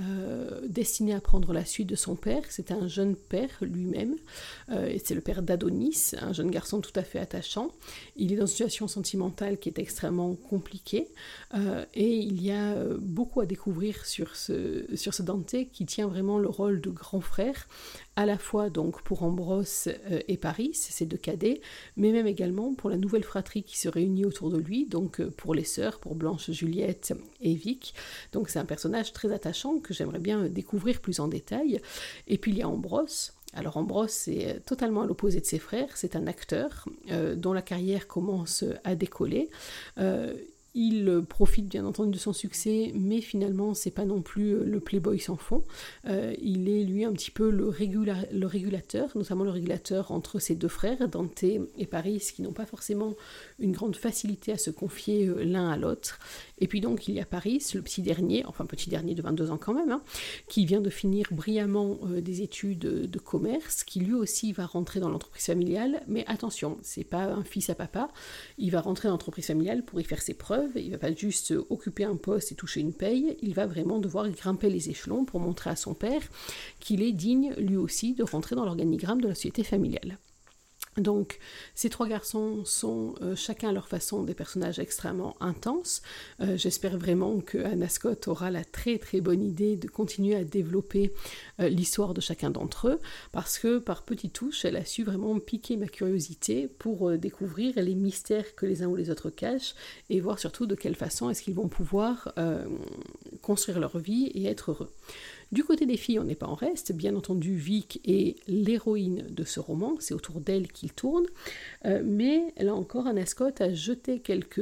destiné 0.68 1.14
à 1.14 1.22
prendre 1.22 1.54
la 1.54 1.66
suite 1.66 1.88
de 1.88 1.96
son 1.96 2.16
père, 2.16 2.44
c'est 2.50 2.72
un 2.72 2.88
jeune 2.88 3.16
père 3.16 3.50
lui-même, 3.62 4.16
c'est 4.70 5.16
le 5.16 5.22
père 5.22 5.42
d'Adonis, 5.42 6.14
un 6.20 6.34
jeune 6.34 6.52
garçon 6.52 6.82
tout 6.82 6.98
à 6.98 7.04
fait 7.04 7.20
attachant. 7.20 7.72
Il 8.16 8.32
est 8.32 8.38
dans 8.38 8.46
une 8.46 8.48
situation 8.48 8.88
sentimentale 8.88 9.58
qui 9.58 9.70
est 9.70 9.80
extrêmement 9.80 10.36
compliquée, 10.36 11.08
et 11.94 12.18
il 12.18 12.42
y 12.42 12.52
a 12.52 12.76
beaucoup 13.00 13.42
à 13.42 13.46
découvrir 13.46 14.06
sur 14.06 14.36
ce, 14.36 14.86
sur 14.96 15.14
ce 15.14 15.24
Dante 15.24 15.56
qui 15.72 15.86
tient 15.86 16.08
vraiment 16.08 16.40
le 16.40 16.50
rôle 16.50 16.82
de 16.82 16.90
grand 16.90 17.22
frère, 17.22 17.59
à 18.16 18.26
la 18.26 18.38
fois 18.38 18.70
donc 18.70 19.02
pour 19.02 19.24
Ambrose 19.24 19.88
euh, 19.88 20.20
et 20.28 20.36
Paris, 20.36 20.72
ces 20.74 21.06
deux 21.06 21.18
cadets, 21.18 21.62
mais 21.96 22.12
même 22.12 22.28
également 22.28 22.74
pour 22.74 22.90
la 22.90 22.98
nouvelle 22.98 23.24
fratrie 23.24 23.64
qui 23.64 23.78
se 23.78 23.88
réunit 23.88 24.26
autour 24.26 24.50
de 24.50 24.58
lui, 24.58 24.86
donc 24.86 25.22
euh, 25.22 25.32
pour 25.32 25.56
les 25.56 25.64
sœurs, 25.64 26.00
pour 26.00 26.16
Blanche, 26.16 26.52
Juliette 26.52 27.14
et 27.40 27.54
Vic. 27.54 27.94
Donc 28.34 28.50
c'est 28.50 28.60
un 28.60 28.66
personnage 28.66 29.14
très 29.14 29.32
attachant 29.32 29.80
que 29.80 29.94
j'aimerais 29.94 30.20
bien 30.20 30.50
découvrir 30.50 31.00
plus 31.00 31.22
en 31.22 31.30
détail. 31.30 31.80
Et 32.28 32.38
puis 32.38 32.52
il 32.52 32.58
y 32.58 32.62
a 32.62 32.68
Ambrose, 32.68 33.32
alors 33.54 33.78
Ambrose, 33.78 34.26
euh, 34.28 34.60
totalement 34.66 35.04
à 35.04 35.06
l'opposé 35.06 35.40
de 35.40 35.46
ses 35.46 35.60
frères, 35.60 35.96
c'est 35.96 36.18
un 36.18 36.28
acteur 36.28 36.86
dont 37.36 37.54
la 37.54 37.62
carrière 37.62 38.08
commence 38.08 38.66
à 38.84 38.96
décoller. 38.96 39.50
Il 40.76 41.24
profite 41.28 41.68
bien 41.68 41.84
entendu 41.84 42.12
de 42.12 42.18
son 42.18 42.32
succès, 42.32 42.92
mais 42.94 43.22
finalement 43.22 43.74
c'est 43.74 43.90
pas 43.90 44.06
non 44.06 44.22
plus 44.22 44.54
euh, 44.54 44.64
le 44.64 44.80
playboy 44.80 45.20
sans 45.20 45.36
fond. 45.36 45.64
Euh, 46.08 46.36
il 46.42 46.70
est 46.70 46.84
lui 46.84 47.06
un 47.06 47.12
petit 47.12 47.32
peu 47.32 47.50
le, 47.50 47.68
régulateur, 47.68 49.10
notamment 49.16 49.44
le 49.44 49.50
régulateur 49.50 50.12
entre 50.12 50.38
ses 50.38 50.56
deux 50.56 50.68
frères, 50.68 51.10
Dante 51.10 51.44
et 51.44 51.86
Paris, 51.90 52.24
qui 52.36 52.44
n'ont 52.44 52.54
pas 52.54 52.68
forcément 52.68 53.16
une 53.58 53.72
grande 53.72 53.96
facilité 53.96 54.52
à 54.52 54.58
se 54.58 54.70
confier 54.70 55.28
euh, 55.28 55.44
l'un 55.44 55.70
à 55.70 55.78
l'autre. 55.78 56.20
Et 56.60 56.68
puis 56.68 56.82
donc 56.82 57.08
il 57.08 57.16
y 57.16 57.20
a 57.20 57.26
Paris, 57.26 57.66
le 57.74 57.82
petit 57.82 58.04
dernier, 58.04 58.46
enfin 58.46 58.66
petit 58.66 58.90
dernier 58.90 59.16
de 59.16 59.24
22 59.24 59.50
ans 59.50 59.58
quand 59.58 59.74
même, 59.74 59.92
hein, 59.92 60.04
qui 60.48 60.68
vient 60.68 60.82
de 60.82 60.90
finir 60.92 61.26
brillamment 61.32 61.98
des 62.22 62.42
études 62.44 62.80
de 62.80 63.20
commerce, 63.20 63.84
qui 63.84 64.02
lui 64.02 64.14
aussi 64.14 64.54
va 64.54 64.68
rentrer 64.68 65.00
dans 65.00 65.10
l'entreprise 65.10 65.46
familiale, 65.46 66.04
mais 66.08 66.26
attention, 66.28 66.78
c'est 66.84 67.04
pas 67.04 67.24
un 67.24 67.44
fils 67.44 67.70
à 67.70 67.76
papa, 67.76 68.10
il 68.58 68.72
va 68.72 68.82
rentrer 68.82 69.08
dans 69.08 69.14
l'entreprise 69.14 69.48
familiale 69.48 69.84
pour 69.84 70.00
y 70.00 70.04
faire 70.04 70.22
ses 70.22 70.34
preuves 70.34 70.59
il 70.76 70.90
il 70.90 70.92
va 70.92 70.98
pas 70.98 71.14
juste 71.14 71.54
occuper 71.70 72.04
un 72.04 72.16
poste 72.16 72.52
et 72.52 72.56
toucher 72.56 72.82
une 72.82 72.94
paye, 72.94 73.38
il 73.42 73.54
va 73.54 73.68
vraiment 73.68 74.00
devoir 74.00 74.30
grimper 74.30 74.70
les 74.70 74.90
échelons 74.90 75.26
pour 75.26 75.40
montrer 75.40 75.70
à 75.70 75.76
son 75.76 75.94
père 75.94 76.22
qu'il 76.80 77.02
est 77.02 77.12
digne 77.12 77.54
lui 77.58 77.78
aussi 77.78 78.14
de 78.14 78.24
rentrer 78.24 78.56
dans 78.56 78.66
l'organigramme 78.66 79.22
de 79.22 79.28
la 79.28 79.36
société 79.36 79.64
familiale. 79.64 80.18
Donc, 81.00 81.40
ces 81.76 81.90
trois 81.90 82.08
garçons 82.08 82.64
sont 82.66 83.16
euh, 83.22 83.36
chacun 83.36 83.70
à 83.70 83.72
leur 83.72 83.88
façon 83.88 84.24
des 84.24 84.34
personnages 84.34 84.80
extrêmement 84.80 85.36
intenses. 85.40 86.02
Euh, 86.42 86.58
j'espère 86.58 86.98
vraiment 86.98 87.40
que 87.40 87.58
Anna 87.60 87.90
Scott 87.90 88.28
aura 88.28 88.52
la 88.52 88.64
très 88.64 88.98
très 88.98 89.22
bonne 89.22 89.44
idée 89.44 89.76
de 89.76 89.88
continuer 89.88 90.36
à 90.36 90.44
développer 90.44 91.14
euh, 91.60 91.70
l'histoire 91.70 92.14
de 92.14 92.22
chacun 92.22 92.50
d'entre 92.50 92.88
eux, 92.88 93.00
parce 93.32 93.60
que 93.60 93.80
par 93.80 94.04
petites 94.04 94.34
touches, 94.34 94.66
elle 94.66 94.76
a 94.76 94.86
su 94.86 95.04
vraiment 95.04 95.40
piquer 95.40 95.78
ma 95.78 95.88
curiosité 95.88 96.68
pour 96.68 97.12
découvrir 97.18 97.74
les 97.78 97.96
mystères 97.96 98.56
que 98.56 98.66
les 98.66 98.84
uns 98.84 98.88
ou 98.88 98.96
les 98.96 99.10
autres 99.10 99.30
cachent 99.30 99.76
et 100.10 100.20
voir 100.20 100.40
surtout 100.40 100.66
de 100.66 100.76
quelle 100.76 100.96
façon 100.96 101.30
est-ce 101.30 101.42
qu'ils 101.42 101.56
vont 101.56 101.68
pouvoir 101.68 102.34
construire 103.42 103.80
leur 103.80 103.98
vie 103.98 104.26
et 104.34 104.46
être 104.46 104.72
heureux. 104.72 104.92
Du 105.52 105.64
côté 105.64 105.86
des 105.86 105.98
filles, 105.98 106.20
on 106.20 106.26
n'est 106.26 106.36
pas 106.36 106.48
en 106.48 106.54
reste. 106.54 106.92
Bien 106.92 107.16
entendu, 107.16 107.56
Vic 107.56 108.02
est 108.06 108.36
l'héroïne 108.48 109.26
de 109.30 109.44
ce 109.44 109.60
roman, 109.60 109.96
c'est 110.00 110.14
autour 110.14 110.42
d'elle 110.42 110.68
qu'il 110.68 110.94
tourne. 110.94 111.26
Euh, 111.86 112.04
mais 112.06 112.54
là 112.58 112.76
encore, 112.76 113.08
Anna 113.08 113.26
Scott 113.26 113.60
a 113.62 113.74
jeté 113.74 114.20
quelques, 114.20 114.62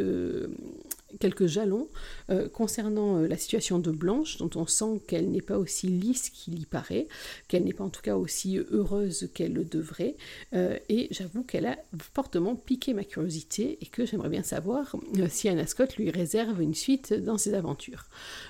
quelques 1.20 1.48
jalons 1.48 1.88
euh, 2.30 2.50
concernant 2.50 3.18
euh, 3.18 3.28
la 3.28 3.38
situation 3.38 3.80
de 3.80 3.92
Blanche, 3.92 4.38
dont 4.38 4.50
on 4.56 4.68
sent 4.68 5.02
qu'elle 5.08 5.32
n'est 5.32 5.42
pas 5.42 5.58
aussi 5.58 5.88
lisse 5.88 6.30
qu'il 6.30 6.60
y 6.60 6.66
paraît, 6.66 7.08
qu'elle 7.48 7.64
n'est 7.64 7.74
pas 7.74 7.84
en 7.84 7.90
tout 7.90 8.02
cas 8.02 8.18
aussi 8.18 8.58
heureuse 8.58 9.30
qu'elle 9.34 9.54
le 9.54 9.64
devrait, 9.64 10.16
euh, 10.54 10.78
et 10.90 11.08
j'avoue 11.12 11.44
qu'elle 11.44 11.66
a 11.66 11.78
fortement 12.14 12.56
piqué 12.56 12.94
ma 12.94 13.04
curiosité 13.04 13.78
et 13.82 13.86
que 13.86 14.06
j'aimerais 14.06 14.30
bien 14.30 14.44
savoir 14.44 14.96
si 15.30 15.50
Anna 15.50 15.66
Scott 15.66 15.96
lui 15.96 16.12
réserve 16.12 16.62
une 16.62 16.76
suite 16.76 17.14
dans 17.14 17.38
ses 17.38 17.54
aventures. 17.54 18.06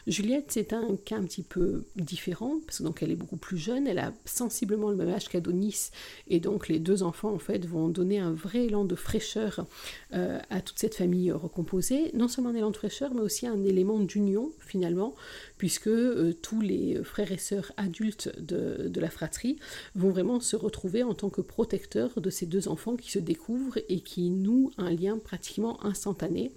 Juliette, 0.07 0.47
c'est 0.49 0.73
un 0.73 0.95
cas 1.05 1.17
un 1.17 1.23
petit 1.23 1.43
peu 1.43 1.85
différent, 1.95 2.55
parce 2.65 2.79
que 2.79 2.83
donc 2.83 3.03
elle 3.03 3.11
est 3.11 3.15
beaucoup 3.15 3.37
plus 3.37 3.57
jeune, 3.57 3.87
elle 3.87 3.99
a 3.99 4.13
sensiblement 4.25 4.89
le 4.89 4.95
même 4.95 5.09
âge 5.09 5.29
qu'Adonis, 5.29 5.91
et 6.27 6.39
donc 6.39 6.67
les 6.67 6.79
deux 6.79 7.03
enfants 7.03 7.33
en 7.33 7.39
fait 7.39 7.65
vont 7.65 7.87
donner 7.87 8.19
un 8.19 8.33
vrai 8.33 8.65
élan 8.65 8.85
de 8.85 8.95
fraîcheur 8.95 9.65
à 10.11 10.61
toute 10.61 10.79
cette 10.79 10.95
famille 10.95 11.31
recomposée, 11.31 12.11
non 12.13 12.27
seulement 12.27 12.46
un 12.47 12.55
élan 12.55 12.71
de 12.71 12.77
fraîcheur, 12.77 13.13
mais 13.13 13.21
aussi 13.21 13.47
un 13.47 13.63
élément 13.63 13.99
d'union 13.99 14.51
finalement, 14.59 15.15
puisque 15.57 15.87
euh, 15.87 16.33
tous 16.41 16.61
les 16.61 17.03
frères 17.03 17.31
et 17.31 17.37
sœurs 17.37 17.71
adultes 17.77 18.31
de, 18.39 18.91
la 18.99 19.09
fratrie 19.09 19.57
vont 19.95 20.09
vraiment 20.09 20.39
se 20.39 20.55
retrouver 20.55 21.03
en 21.03 21.13
tant 21.13 21.29
que 21.29 21.41
protecteurs 21.41 22.19
de 22.19 22.29
ces 22.29 22.45
deux 22.45 22.67
enfants 22.67 22.95
qui 22.95 23.11
se 23.11 23.19
découvrent 23.19 23.77
et 23.89 23.99
qui 23.99 24.29
nouent 24.29 24.71
un 24.77 24.89
lien 24.89 25.17
pratiquement 25.17 25.83
instantané, 25.85 26.51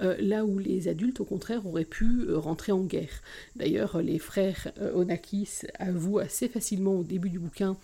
euh, 0.00 0.16
là 0.20 0.44
où 0.44 0.58
les 0.58 0.88
adultes 0.88 1.20
au 1.20 1.24
contraire 1.24 1.66
auraient 1.66 1.84
pu 1.84 2.24
euh, 2.28 2.38
rentrer 2.38 2.72
en 2.72 2.84
guerre. 2.84 3.22
D'ailleurs, 3.56 4.00
les 4.02 4.18
frères 4.18 4.72
Onakis 4.94 5.62
avouent 5.78 6.18
assez 6.18 6.48
facilement 6.48 6.94
au 6.94 7.02
début 7.02 7.30
du 7.30 7.38
bouquin 7.38 7.76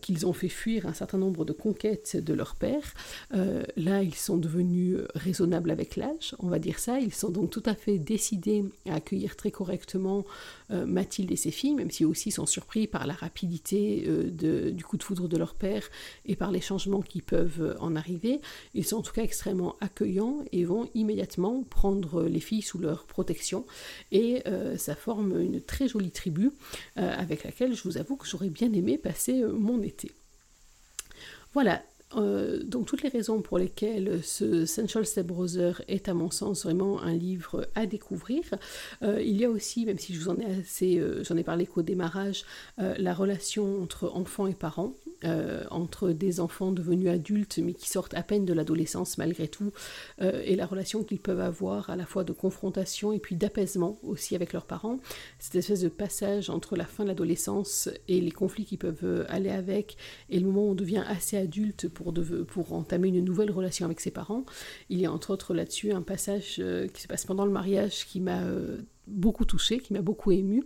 qu'ils 0.00 0.26
ont 0.26 0.32
fait 0.32 0.48
fuir 0.48 0.86
un 0.86 0.92
certain 0.92 1.18
nombre 1.18 1.44
de 1.44 1.52
conquêtes 1.52 2.16
de 2.16 2.34
leur 2.34 2.56
père. 2.56 2.94
là, 3.30 4.02
ils 4.02 4.14
sont 4.14 4.36
devenus 4.36 4.98
raisonnables 5.14 5.70
avec 5.70 5.96
l'âge, 5.96 6.34
on 6.38 6.48
va 6.48 6.58
dire 6.58 6.78
ça, 6.78 6.98
ils 6.98 7.14
sont 7.14 7.30
donc 7.30 7.50
tout 7.50 7.62
à 7.66 7.74
fait 7.74 7.98
décidés 7.98 8.64
à 8.88 8.96
accueillir 8.96 9.36
très 9.36 9.50
correctement 9.50 9.85
euh, 9.94 10.86
Mathilde 10.86 11.30
et 11.30 11.36
ses 11.36 11.50
filles, 11.50 11.74
même 11.74 11.90
si 11.90 12.04
aussi 12.04 12.30
sont 12.30 12.46
surpris 12.46 12.86
par 12.86 13.06
la 13.06 13.14
rapidité 13.14 14.04
euh, 14.06 14.70
du 14.70 14.84
coup 14.84 14.96
de 14.96 15.02
foudre 15.02 15.28
de 15.28 15.36
leur 15.36 15.54
père 15.54 15.88
et 16.24 16.36
par 16.36 16.50
les 16.50 16.60
changements 16.60 17.02
qui 17.02 17.22
peuvent 17.22 17.76
en 17.80 17.96
arriver. 17.96 18.40
Ils 18.74 18.84
sont 18.84 18.96
en 18.96 19.02
tout 19.02 19.12
cas 19.12 19.22
extrêmement 19.22 19.76
accueillants 19.80 20.44
et 20.52 20.64
vont 20.64 20.88
immédiatement 20.94 21.62
prendre 21.62 22.24
les 22.24 22.40
filles 22.40 22.62
sous 22.62 22.78
leur 22.78 23.04
protection. 23.04 23.64
Et 24.12 24.42
euh, 24.46 24.76
ça 24.76 24.94
forme 24.94 25.40
une 25.40 25.60
très 25.60 25.88
jolie 25.88 26.10
tribu 26.10 26.50
avec 26.96 27.44
laquelle 27.44 27.74
je 27.74 27.82
vous 27.84 27.98
avoue 27.98 28.16
que 28.16 28.26
j'aurais 28.26 28.48
bien 28.48 28.72
aimé 28.72 28.98
passer 28.98 29.42
mon 29.42 29.82
été. 29.82 30.10
Voilà, 31.52 31.82
euh, 32.16 32.62
donc 32.62 32.86
toutes 32.86 33.02
les 33.02 33.08
raisons 33.08 33.42
pour 33.42 33.58
lesquelles 33.58 34.20
ce 34.22 34.64
Central 34.64 35.06
Step 35.06 35.26
Brother 35.26 35.82
est 35.88 36.08
à 36.08 36.14
mon 36.14 36.30
sens 36.30 36.64
vraiment 36.64 37.00
un 37.02 37.14
livre 37.14 37.68
à 37.74 37.86
découvrir. 37.86 38.42
Euh, 39.02 39.20
il 39.22 39.36
y 39.36 39.44
a 39.44 39.50
aussi, 39.50 39.84
même 39.84 39.98
si 39.98 40.14
je 40.14 40.20
vous 40.20 40.28
en 40.28 40.38
ai 40.38 40.60
assez, 40.60 40.98
euh, 40.98 41.22
j'en 41.24 41.36
ai 41.36 41.44
parlé 41.44 41.66
qu'au 41.66 41.82
démarrage, 41.82 42.44
la 42.78 43.14
relation 43.14 43.82
entre 43.82 44.10
enfants 44.14 44.46
et 44.46 44.54
parents. 44.54 44.94
Entre 45.70 46.10
des 46.10 46.40
enfants 46.40 46.72
devenus 46.72 47.08
adultes 47.08 47.58
mais 47.58 47.72
qui 47.72 47.88
sortent 47.88 48.14
à 48.14 48.22
peine 48.22 48.44
de 48.44 48.52
l'adolescence 48.52 49.18
malgré 49.18 49.48
tout, 49.48 49.72
et 50.20 50.54
la 50.54 50.66
relation 50.66 51.02
qu'ils 51.02 51.18
peuvent 51.18 51.40
avoir 51.40 51.90
à 51.90 51.96
la 51.96 52.04
fois 52.04 52.22
de 52.22 52.32
confrontation 52.32 53.12
et 53.12 53.18
puis 53.18 53.34
d'apaisement 53.34 53.98
aussi 54.02 54.36
avec 54.36 54.52
leurs 54.52 54.66
parents. 54.66 55.00
Cette 55.38 55.56
espèce 55.56 55.80
de 55.80 55.88
passage 55.88 56.50
entre 56.50 56.76
la 56.76 56.84
fin 56.84 57.02
de 57.02 57.08
l'adolescence 57.08 57.88
et 58.08 58.20
les 58.20 58.30
conflits 58.30 58.66
qui 58.66 58.76
peuvent 58.76 59.26
aller 59.28 59.50
avec, 59.50 59.96
et 60.28 60.38
le 60.38 60.46
moment 60.46 60.68
où 60.68 60.70
on 60.72 60.74
devient 60.74 61.02
assez 61.08 61.36
adulte 61.36 61.88
pour, 61.88 62.05
pour 62.48 62.72
entamer 62.72 63.08
une 63.08 63.24
nouvelle 63.24 63.50
relation 63.50 63.86
avec 63.86 64.00
ses 64.00 64.10
parents. 64.10 64.44
Il 64.88 65.00
y 65.00 65.06
a 65.06 65.12
entre 65.12 65.32
autres 65.32 65.54
là-dessus 65.54 65.92
un 65.92 66.02
passage 66.02 66.62
qui 66.92 67.02
se 67.02 67.08
passe 67.08 67.24
pendant 67.24 67.44
le 67.44 67.52
mariage 67.52 68.06
qui 68.06 68.20
m'a 68.20 68.42
beaucoup 69.06 69.44
touché, 69.44 69.78
qui 69.78 69.92
m'a 69.92 70.02
beaucoup 70.02 70.32
ému. 70.32 70.64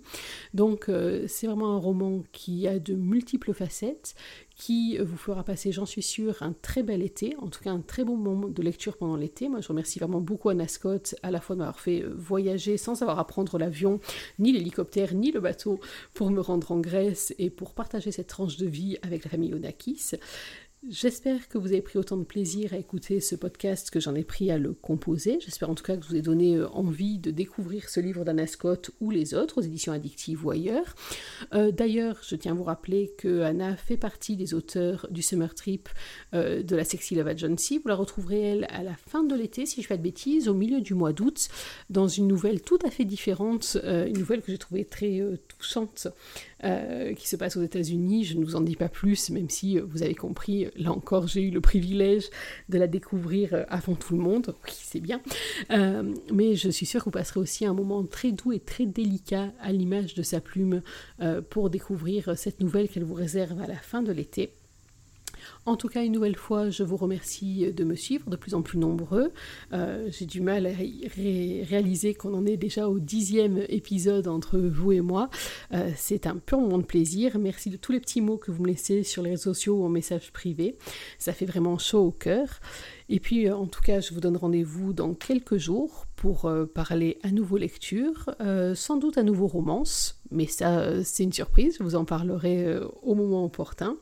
Donc 0.54 0.88
euh, 0.88 1.24
c'est 1.28 1.46
vraiment 1.46 1.74
un 1.74 1.78
roman 1.78 2.22
qui 2.32 2.66
a 2.66 2.78
de 2.78 2.94
multiples 2.94 3.52
facettes, 3.52 4.14
qui 4.56 4.98
vous 4.98 5.16
fera 5.16 5.42
passer, 5.42 5.72
j'en 5.72 5.86
suis 5.86 6.02
sûre, 6.02 6.42
un 6.42 6.52
très 6.52 6.82
bel 6.82 7.02
été, 7.02 7.34
en 7.38 7.48
tout 7.48 7.60
cas 7.62 7.70
un 7.70 7.80
très 7.80 8.04
bon 8.04 8.16
moment 8.16 8.48
de 8.48 8.62
lecture 8.62 8.96
pendant 8.96 9.16
l'été. 9.16 9.48
Moi 9.48 9.60
je 9.60 9.68
remercie 9.68 9.98
vraiment 9.98 10.20
beaucoup 10.20 10.48
Anna 10.48 10.68
Scott 10.68 11.14
à 11.22 11.30
la 11.30 11.40
fois 11.40 11.56
de 11.56 11.60
m'avoir 11.60 11.80
fait 11.80 12.02
euh, 12.02 12.14
voyager 12.16 12.76
sans 12.76 13.02
avoir 13.02 13.18
à 13.18 13.26
prendre 13.26 13.58
l'avion, 13.58 14.00
ni 14.38 14.52
l'hélicoptère, 14.52 15.14
ni 15.14 15.32
le 15.32 15.40
bateau 15.40 15.80
pour 16.14 16.30
me 16.30 16.40
rendre 16.40 16.72
en 16.72 16.80
Grèce 16.80 17.34
et 17.38 17.50
pour 17.50 17.74
partager 17.74 18.10
cette 18.10 18.28
tranche 18.28 18.56
de 18.56 18.66
vie 18.66 18.98
avec 19.02 19.24
la 19.24 19.30
famille 19.30 19.54
Onakis. 19.54 20.12
J'espère 20.88 21.46
que 21.48 21.58
vous 21.58 21.66
avez 21.66 21.82
pris 21.82 21.98
autant 21.98 22.16
de 22.16 22.24
plaisir 22.24 22.72
à 22.72 22.78
écouter 22.78 23.20
ce 23.20 23.36
podcast 23.36 23.90
que 23.90 24.00
j'en 24.00 24.14
ai 24.14 24.24
pris 24.24 24.50
à 24.50 24.56
le 24.56 24.72
composer. 24.72 25.38
J'espère 25.38 25.68
en 25.68 25.74
tout 25.74 25.84
cas 25.84 25.94
que 25.94 26.06
vous 26.06 26.16
ai 26.16 26.22
donné 26.22 26.56
euh, 26.56 26.70
envie 26.70 27.18
de 27.18 27.30
découvrir 27.30 27.90
ce 27.90 28.00
livre 28.00 28.24
d'Anna 28.24 28.46
Scott 28.46 28.90
ou 28.98 29.10
les 29.10 29.34
autres 29.34 29.58
aux 29.58 29.60
éditions 29.60 29.92
addictives 29.92 30.46
ou 30.46 30.50
ailleurs. 30.50 30.94
Euh, 31.52 31.70
d'ailleurs, 31.70 32.16
je 32.26 32.34
tiens 32.34 32.52
à 32.52 32.54
vous 32.54 32.64
rappeler 32.64 33.12
que 33.18 33.42
Anna 33.42 33.76
fait 33.76 33.98
partie 33.98 34.36
des 34.36 34.54
auteurs 34.54 35.06
du 35.10 35.20
Summer 35.20 35.54
Trip 35.54 35.86
euh, 36.32 36.62
de 36.62 36.74
la 36.74 36.84
Sexy 36.84 37.14
Love 37.14 37.28
Agency. 37.28 37.76
Vous 37.76 37.88
la 37.88 37.94
retrouverez 37.94 38.40
elle 38.40 38.66
à 38.70 38.82
la 38.82 38.96
fin 38.96 39.22
de 39.22 39.34
l'été, 39.34 39.66
si 39.66 39.74
je 39.74 39.80
ne 39.80 39.82
fais 39.82 39.94
pas 39.94 39.98
de 39.98 40.02
bêtises, 40.02 40.48
au 40.48 40.54
milieu 40.54 40.80
du 40.80 40.94
mois 40.94 41.12
d'août, 41.12 41.48
dans 41.90 42.08
une 42.08 42.26
nouvelle 42.26 42.62
tout 42.62 42.78
à 42.86 42.90
fait 42.90 43.04
différente, 43.04 43.76
une 43.84 44.18
nouvelle 44.18 44.40
que 44.40 44.50
j'ai 44.50 44.58
trouvée 44.58 44.86
très 44.86 45.20
touchante 45.46 46.08
euh, 46.64 47.14
qui 47.14 47.28
se 47.28 47.36
passe 47.36 47.56
aux 47.56 47.62
États-Unis. 47.62 48.24
Je 48.24 48.36
ne 48.36 48.44
vous 48.44 48.56
en 48.56 48.60
dis 48.60 48.76
pas 48.76 48.88
plus, 48.88 49.30
même 49.30 49.48
si 49.48 49.78
euh, 49.78 49.82
vous 49.88 50.02
avez 50.02 50.14
compris, 50.14 50.68
là 50.76 50.92
encore, 50.92 51.26
j'ai 51.26 51.42
eu 51.42 51.50
le 51.50 51.60
privilège 51.60 52.28
de 52.68 52.78
la 52.78 52.86
découvrir 52.86 53.54
euh, 53.54 53.64
avant 53.68 53.94
tout 53.94 54.14
le 54.14 54.20
monde. 54.20 54.54
Oui, 54.64 54.72
c'est 54.74 55.00
bien. 55.00 55.20
mais 55.70 56.56
je 56.56 56.68
suis 56.68 56.86
sûre 56.86 57.00
que 57.00 57.06
vous 57.06 57.10
passerez 57.10 57.40
aussi 57.40 57.64
un 57.64 57.74
moment 57.74 58.04
très 58.04 58.32
doux 58.32 58.52
et 58.52 58.60
très 58.60 58.86
délicat 58.86 59.52
à 59.60 59.72
l'image 59.72 60.14
de 60.14 60.22
sa 60.22 60.40
plume 60.40 60.82
pour 61.48 61.70
découvrir 61.70 62.36
cette 62.36 62.60
nouvelle 62.60 62.88
qu'elle 62.88 63.04
vous 63.04 63.14
réserve 63.14 63.60
à 63.60 63.66
la 63.66 63.76
fin 63.76 64.02
de 64.02 64.12
l'été. 64.12 64.50
En 65.66 65.76
tout 65.76 65.88
cas, 65.88 66.04
une 66.04 66.12
nouvelle 66.12 66.36
fois, 66.36 66.70
je 66.70 66.82
vous 66.82 66.96
remercie 66.96 67.72
de 67.72 67.84
me 67.84 67.94
suivre, 67.94 68.30
de 68.30 68.36
plus 68.36 68.54
en 68.54 68.62
plus 68.62 68.78
nombreux. 68.78 69.30
Euh, 69.72 70.08
j'ai 70.10 70.24
du 70.24 70.40
mal 70.40 70.66
à 70.66 70.70
réaliser 70.70 72.14
qu'on 72.14 72.34
en 72.34 72.46
est 72.46 72.56
déjà 72.56 72.88
au 72.88 72.98
dixième 72.98 73.64
épisode 73.68 74.26
entre 74.26 74.58
vous 74.58 74.92
et 74.92 75.00
moi. 75.00 75.28
Euh, 75.72 75.90
c'est 75.96 76.26
un 76.26 76.36
pur 76.36 76.60
moment 76.60 76.78
de 76.78 76.84
plaisir. 76.84 77.38
Merci 77.38 77.70
de 77.70 77.76
tous 77.76 77.92
les 77.92 78.00
petits 78.00 78.20
mots 78.20 78.38
que 78.38 78.50
vous 78.50 78.62
me 78.62 78.68
laissez 78.68 79.02
sur 79.02 79.22
les 79.22 79.30
réseaux 79.30 79.54
sociaux 79.54 79.80
ou 79.80 79.84
en 79.84 79.88
message 79.88 80.32
privé. 80.32 80.76
Ça 81.18 81.32
fait 81.32 81.46
vraiment 81.46 81.78
chaud 81.78 82.06
au 82.06 82.10
cœur. 82.10 82.60
Et 83.08 83.20
puis, 83.20 83.48
euh, 83.48 83.54
en 83.54 83.66
tout 83.66 83.82
cas, 83.82 84.00
je 84.00 84.14
vous 84.14 84.20
donne 84.20 84.36
rendez-vous 84.36 84.92
dans 84.92 85.14
quelques 85.14 85.58
jours 85.58 86.06
pour 86.16 86.52
parler 86.74 87.18
à 87.22 87.30
nouveau 87.30 87.56
lecture, 87.56 88.28
sans 88.74 88.98
doute 88.98 89.16
à 89.16 89.22
nouveau 89.22 89.46
romance, 89.46 90.20
mais 90.30 90.46
ça, 90.46 91.02
c'est 91.02 91.22
une 91.22 91.32
surprise, 91.32 91.76
je 91.78 91.82
vous 91.82 91.94
en 91.94 92.04
parlerai 92.04 92.78
au 93.02 93.14
moment 93.14 93.42
opportun. 93.46 93.96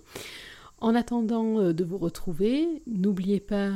En 0.80 0.94
attendant 0.94 1.58
euh, 1.58 1.72
de 1.72 1.84
vous 1.84 1.98
retrouver, 1.98 2.82
n'oubliez 2.86 3.40
pas 3.40 3.70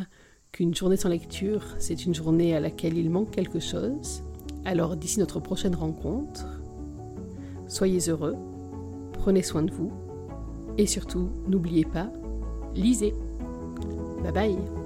qu'une 0.52 0.74
journée 0.74 0.96
sans 0.96 1.08
lecture, 1.08 1.64
c'est 1.78 2.04
une 2.04 2.14
journée 2.14 2.54
à 2.54 2.60
laquelle 2.60 2.96
il 2.96 3.10
manque 3.10 3.30
quelque 3.30 3.58
chose. 3.58 4.22
Alors 4.64 4.96
d'ici 4.96 5.18
notre 5.18 5.40
prochaine 5.40 5.74
rencontre, 5.74 6.46
soyez 7.66 8.08
heureux, 8.08 8.36
prenez 9.12 9.42
soin 9.42 9.62
de 9.62 9.72
vous 9.72 9.92
et 10.78 10.86
surtout, 10.86 11.30
n'oubliez 11.48 11.84
pas, 11.84 12.12
lisez. 12.74 13.14
Bye 14.22 14.32
bye 14.32 14.81